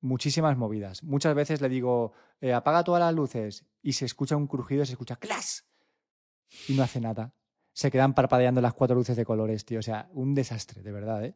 [0.01, 1.03] muchísimas movidas.
[1.03, 4.93] Muchas veces le digo, eh, apaga todas las luces, y se escucha un crujido, se
[4.93, 5.65] escucha ¡clas!
[6.67, 7.33] Y no hace nada.
[7.73, 9.79] se quedan parpadeando las cuatro luces de colores, tío.
[9.79, 11.35] O sea, un desastre, de verdad, ¿eh?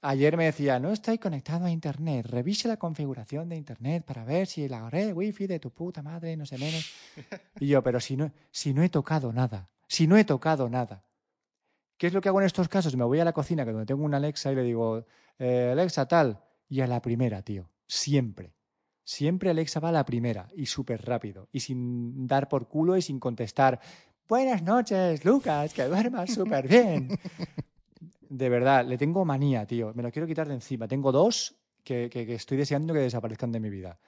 [0.00, 4.46] Ayer me decía, no estoy conectado a Internet, revise la configuración de Internet para ver
[4.46, 6.92] si la red wifi de tu puta madre no se menos.
[7.60, 11.04] Y yo, pero si no, si no he tocado nada, si no he tocado nada.
[11.96, 12.96] ¿Qué es lo que hago en estos casos?
[12.96, 15.06] Me voy a la cocina, que donde tengo una Alexa, y le digo,
[15.38, 18.54] eh, Alexa, tal, y a la primera, tío, siempre.
[19.04, 23.02] Siempre Alexa va a la primera y súper rápido y sin dar por culo y
[23.02, 23.80] sin contestar,
[24.28, 27.08] buenas noches, Lucas, que duermas súper bien.
[28.28, 29.92] De verdad, le tengo manía, tío.
[29.94, 30.88] Me lo quiero quitar de encima.
[30.88, 34.00] Tengo dos que, estoy deseando que desaparezcan de mi vida.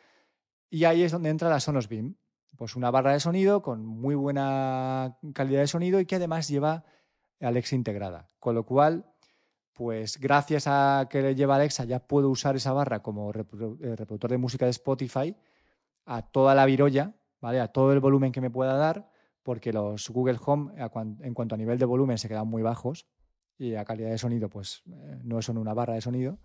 [0.68, 2.16] Y ahí es donde entra la Sonos Beam.
[2.56, 6.84] Pues una barra de sonido con muy buena calidad de sonido y que además lleva
[7.38, 8.30] Alexa integrada.
[8.40, 9.12] Con lo cual,
[9.76, 14.30] pues gracias a que le lleva Alexa ya puedo usar esa barra como eh, reproductor
[14.30, 15.36] de música de Spotify
[16.06, 17.60] a toda la virolla, ¿vale?
[17.60, 19.10] A todo el volumen que me pueda dar,
[19.42, 20.72] porque los Google Home,
[21.20, 23.06] en cuanto a nivel de volumen, se quedan muy bajos
[23.58, 26.38] y a calidad de sonido, pues eh, no son una barra de sonido.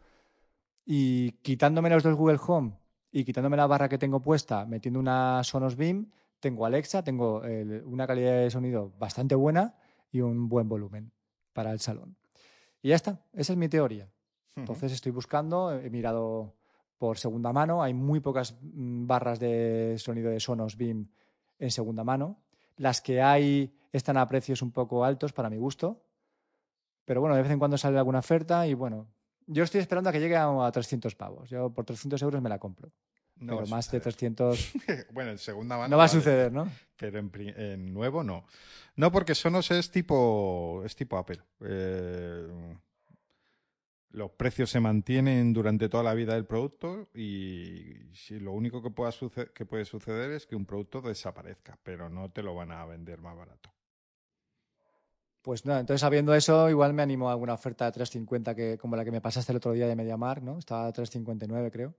[0.84, 2.74] Y quitándome los del Google Home
[3.12, 6.12] y quitándome la barra que tengo puesta, metiendo una Sonos Beam,
[6.42, 7.44] tengo Alexa, tengo
[7.86, 9.76] una calidad de sonido bastante buena
[10.12, 11.14] y un buen volumen
[11.54, 12.18] para el salón.
[12.82, 14.10] Y ya está, esa es mi teoría.
[14.56, 16.56] Entonces estoy buscando, he mirado
[16.98, 21.10] por segunda mano, hay muy pocas mm, barras de sonido de Sonos Beam
[21.58, 22.38] en segunda mano.
[22.78, 26.04] Las que hay están a precios un poco altos para mi gusto,
[27.06, 29.08] pero bueno, de vez en cuando sale alguna oferta y bueno,
[29.48, 31.50] yo estoy esperando a que llegue a, 300 pavos.
[31.50, 32.92] Yo por 300 euros me la compro.
[33.42, 34.74] No pero más de 300.
[35.12, 35.90] bueno, en segunda mano.
[35.90, 36.72] No va a suceder, ¿no?
[36.96, 38.46] Pero en, nuevo no.
[38.96, 41.40] No, porque Sonos es tipo, es tipo Apple.
[41.62, 42.48] Eh,
[44.12, 48.92] los precios se mantienen durante toda la vida del producto y si lo único que,
[48.92, 49.12] pueda
[49.54, 53.22] que puede suceder es que un producto desaparezca, pero no te lo van a vender
[53.22, 53.74] más barato.
[55.42, 58.96] Pues no, entonces sabiendo eso, igual me animo a alguna oferta de 350 que, como
[58.96, 60.60] la que me pasaste el otro día de MediaMark, ¿no?
[60.60, 61.96] Estaba a 359, creo.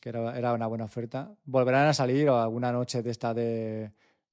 [0.00, 1.34] Que era, era, una buena oferta.
[1.44, 3.92] Volverán a salir o alguna noche de esta de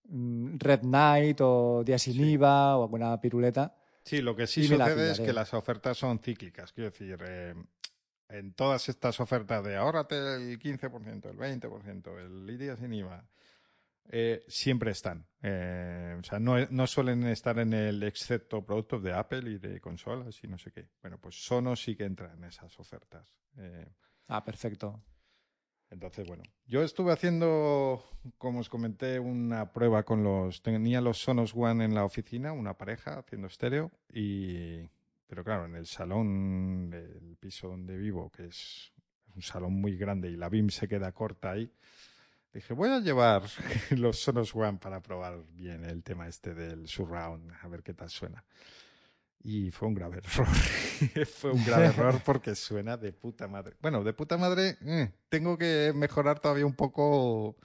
[0.10, 3.76] mm, Red Night o Día sin IVA o alguna piruleta.
[4.04, 6.74] Sí, lo que sí sucede es que las ofertas son cíclicas.
[6.74, 7.56] Quiero decir, eh,
[8.30, 13.26] en todas estas ofertas de ahórrate el 15%, el 20%, el día sin IVA,
[14.10, 15.26] eh, siempre están.
[15.42, 20.44] Eh, o sea, no, suelen estar en el excepto productos de Apple y de consolas
[20.44, 20.90] y no sé qué.
[21.02, 23.34] Bueno, pues Sonos sí que entra en esas ofertas.
[23.58, 23.88] Eh,
[24.28, 25.02] ah, perfecto.
[25.94, 28.04] Entonces, bueno, yo estuve haciendo,
[28.40, 30.64] como os comenté, una prueba con los.
[30.64, 34.80] Tenía los Sonos One en la oficina, una pareja haciendo estéreo, y.
[35.28, 38.92] Pero claro, en el salón del piso donde vivo, que es
[39.36, 41.72] un salón muy grande y la BIM se queda corta ahí,
[42.54, 43.44] Dije, voy a llevar
[43.98, 48.12] los Sonos One para probar bien el tema este del surround, a ver qué tal
[48.12, 48.44] suena.
[49.44, 50.48] Y fue un grave error.
[51.26, 53.76] fue un grave error porque suena de puta madre.
[53.82, 57.58] Bueno, de puta madre, eh, tengo que mejorar todavía un poco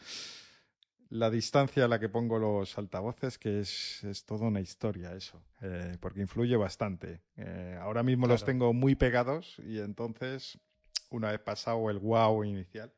[1.11, 5.43] la distancia a la que pongo los altavoces, que es, es toda una historia eso,
[5.62, 7.22] eh, porque influye bastante.
[7.37, 10.59] Eh, ahora mismo los tengo muy pegados y entonces,
[11.11, 12.93] una vez pasado el wow inicial,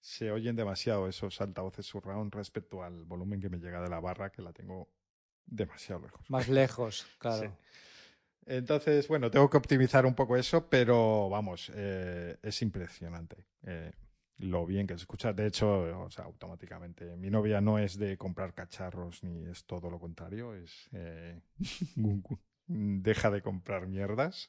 [0.00, 4.30] se oyen demasiado esos altavoces surround respecto al volumen que me llega de la barra,
[4.30, 4.88] que la tengo
[5.46, 6.30] demasiado lejos.
[6.30, 7.56] Más lejos, claro.
[8.46, 13.90] Entonces, bueno, tengo que optimizar un poco eso, pero vamos, eh, es impresionante eh,
[14.38, 15.32] lo bien que se escucha.
[15.32, 17.16] De hecho, o sea, automáticamente.
[17.16, 21.40] Mi novia no es de comprar cacharros ni es todo lo contrario, es eh,
[22.66, 24.48] deja de comprar mierdas.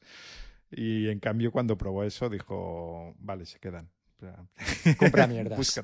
[0.69, 3.89] Y en cambio, cuando probó eso, dijo, vale, se quedan.
[4.99, 5.81] Compra mierdas.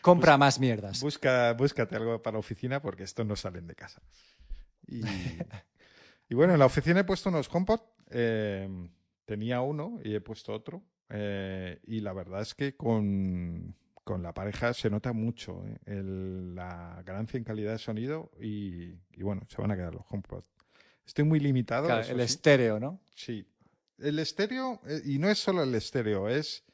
[0.00, 1.00] Compra más mierdas.
[1.00, 4.00] Busca, búscate algo para la oficina porque estos no salen de casa.
[4.86, 5.02] Y,
[6.34, 7.80] bueno, en la oficina he puesto unos HomePod.
[8.10, 8.68] Eh,
[9.24, 10.82] tenía uno y he puesto otro.
[11.08, 13.74] Eh, y la verdad es que con,
[14.06, 19.60] la pareja se nota mucho eh, la ganancia en calidad de sonido y, bueno, se
[19.60, 20.44] van a quedar los HomePod.
[21.06, 21.88] Estoy muy limitado.
[22.00, 23.00] el estéreo, ¿no?
[23.14, 23.46] Sí.
[23.98, 26.64] El estéreo, y no es solo el estéreo, es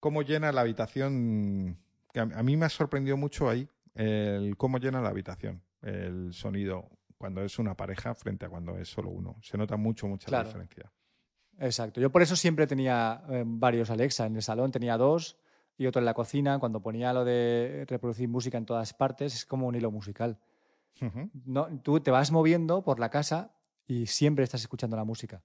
[0.00, 1.76] cómo llena la habitación.
[2.12, 6.95] Que a, mí me ha sorprendido mucho ahí el cómo llena la habitación, el sonido
[7.18, 9.36] cuando es una pareja frente a cuando es solo uno.
[9.42, 10.92] Se nota mucho, mucha la diferencia.
[11.58, 12.00] Exacto.
[12.00, 14.26] Yo por eso siempre tenía eh, varios Alexa.
[14.26, 15.38] En el salón tenía dos
[15.78, 16.58] y otro en la cocina.
[16.58, 20.38] Cuando ponía lo de reproducir música en todas partes, es como un hilo musical.
[21.44, 23.54] no, tú te vas moviendo por la casa
[23.86, 25.42] y siempre estás escuchando la música.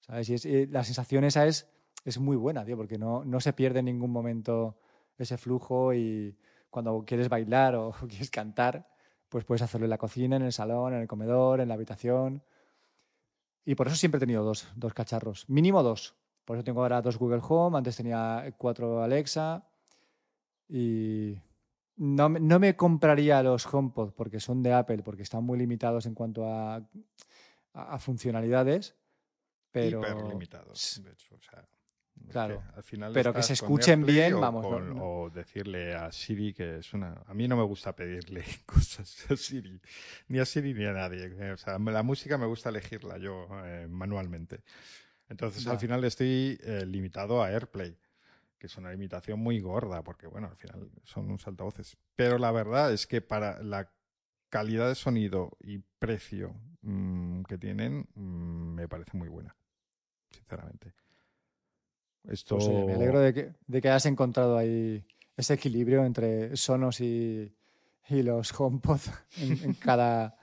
[0.00, 0.44] ¿Sabes?
[0.44, 1.68] Y, la sensación esa es
[2.04, 4.78] es muy buena, tío, porque no, no se pierde en ningún momento
[5.16, 6.36] ese flujo y
[6.70, 8.88] cuando quieres bailar o quieres cantar,
[9.28, 12.42] pues puedes hacerlo en la cocina, en el salón, en el comedor, en la habitación.
[13.64, 16.14] Y por eso siempre he tenido dos, dos cacharros, mínimo dos.
[16.44, 19.68] Por eso tengo ahora dos Google Home, antes tenía cuatro Alexa
[20.68, 21.36] y
[21.96, 26.14] no, no me compraría los HomePod porque son de Apple, porque están muy limitados en
[26.14, 26.82] cuanto a,
[27.74, 28.96] a, funcionalidades.
[29.70, 30.00] Pero...
[30.00, 31.34] Hiper limitados, de hecho.
[31.34, 31.68] O sea,
[32.30, 32.62] claro.
[32.74, 34.66] al final pero que se escuchen bien, o vamos.
[35.00, 37.22] O decirle a Siri que es una.
[37.26, 39.80] A mí no me gusta pedirle cosas a Siri,
[40.28, 41.52] ni a Siri ni a nadie.
[41.52, 44.62] O sea, la música me gusta elegirla yo eh, manualmente.
[45.28, 47.98] Entonces, al final estoy eh, limitado a AirPlay,
[48.58, 51.98] que es una limitación muy gorda, porque, bueno, al final son unos altavoces.
[52.16, 53.92] Pero la verdad es que para la
[54.48, 59.54] calidad de sonido y precio mm, que tienen, mm, me parece muy buena,
[60.30, 60.94] sinceramente.
[62.28, 62.58] Esto...
[62.58, 65.04] Pues, me alegro de que, de que hayas encontrado ahí
[65.36, 67.52] ese equilibrio entre Sonos y,
[68.08, 69.00] y los HomePod
[69.40, 70.36] en cada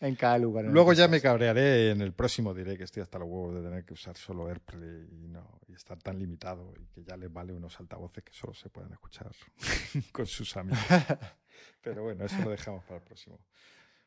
[0.00, 0.66] en cada lugar.
[0.66, 3.84] Luego ya me cabrearé en el próximo diré que estoy hasta los huevos de tener
[3.84, 7.54] que usar solo AirPlay y no y estar tan limitado y que ya les vale
[7.54, 9.30] unos altavoces que solo se puedan escuchar
[10.12, 10.78] con sus amigos.
[11.80, 13.38] Pero bueno, eso lo dejamos para el próximo.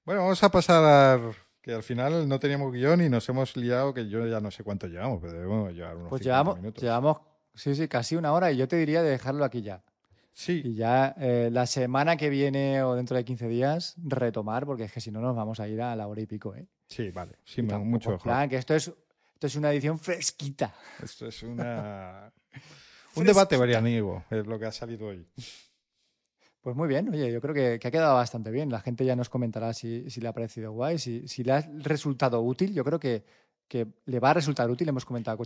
[0.06, 1.20] Bueno, vamos a pasar
[1.68, 4.64] que al final no teníamos guion y nos hemos liado que yo ya no sé
[4.64, 6.82] cuánto llevamos, pero debemos llevar unos Pues llevamos, minutos.
[6.82, 7.18] llevamos,
[7.56, 9.84] sí, sí, casi una hora y yo te diría de dejarlo aquí ya.
[10.32, 10.62] Sí.
[10.64, 14.94] Y ya eh, la semana que viene o dentro de 15 días retomar, porque es
[14.94, 16.70] que si no nos vamos a ir a la hora y pico, ¿eh?
[16.88, 17.36] Sí, vale.
[17.44, 18.24] Sí, mucho mejor.
[18.24, 18.88] Plan, que esto es,
[19.34, 20.74] esto es una edición fresquita.
[21.04, 22.32] Esto es una...
[23.16, 25.28] Un debate varianiego, es lo que ha salido hoy.
[26.68, 28.70] Pues muy bien, oye, yo creo que, ha quedado bastante bien.
[28.70, 32.74] La gente ya nos comentará si, le ha parecido guay, si, le ha resultado útil.
[32.74, 33.24] Yo creo que,
[34.04, 34.90] le va a resultar útil.
[34.90, 35.38] Hemos comentado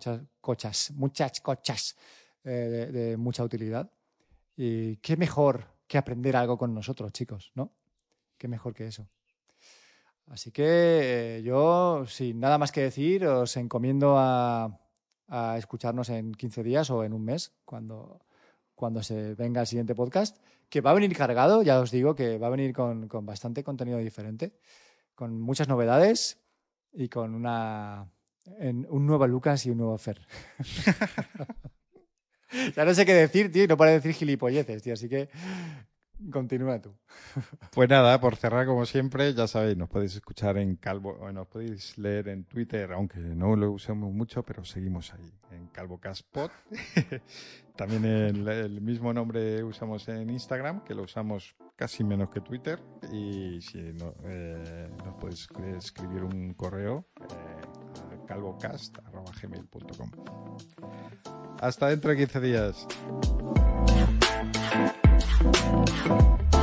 [0.41, 1.95] cochas, muchas cochas
[2.43, 3.91] eh, de, mucha utilidad.
[4.57, 7.71] Y qué mejor que aprender algo con nosotros, chicos, ¿no?
[8.39, 9.07] Qué mejor que eso.
[10.25, 10.63] Así que
[11.37, 14.75] eh, yo, sin nada más que decir, os encomiendo a,
[15.55, 18.21] escucharnos en 15 días o en un mes, cuando,
[18.81, 22.39] cuando se venga el siguiente podcast, que va a venir cargado, ya os digo que
[22.39, 24.53] va a venir con, con bastante contenido diferente,
[25.13, 26.39] con muchas novedades
[26.91, 28.09] y con una,
[28.57, 30.19] un nuevo Lucas y un nuevo Fer.
[32.75, 35.29] ya no sé qué decir, tío, y no para decir gilipolleces, tío, así que
[36.31, 36.93] continúa tú.
[37.73, 41.47] Pues nada, por cerrar como siempre, ya sabéis, nos podéis escuchar en Calvo, o nos
[41.47, 46.51] podéis leer en Twitter, aunque no lo usemos mucho, pero seguimos ahí, en CalvoCastPod.
[47.75, 52.79] También el, el, mismo nombre usamos en Instagram, que lo usamos casi menos que Twitter.
[53.11, 55.47] Y si eh, nos podéis
[55.77, 57.25] escribir un correo eh,
[58.13, 60.11] a calvocast.gmail.com.
[61.59, 62.87] Hasta dentro de 15 días.
[65.23, 66.60] あ!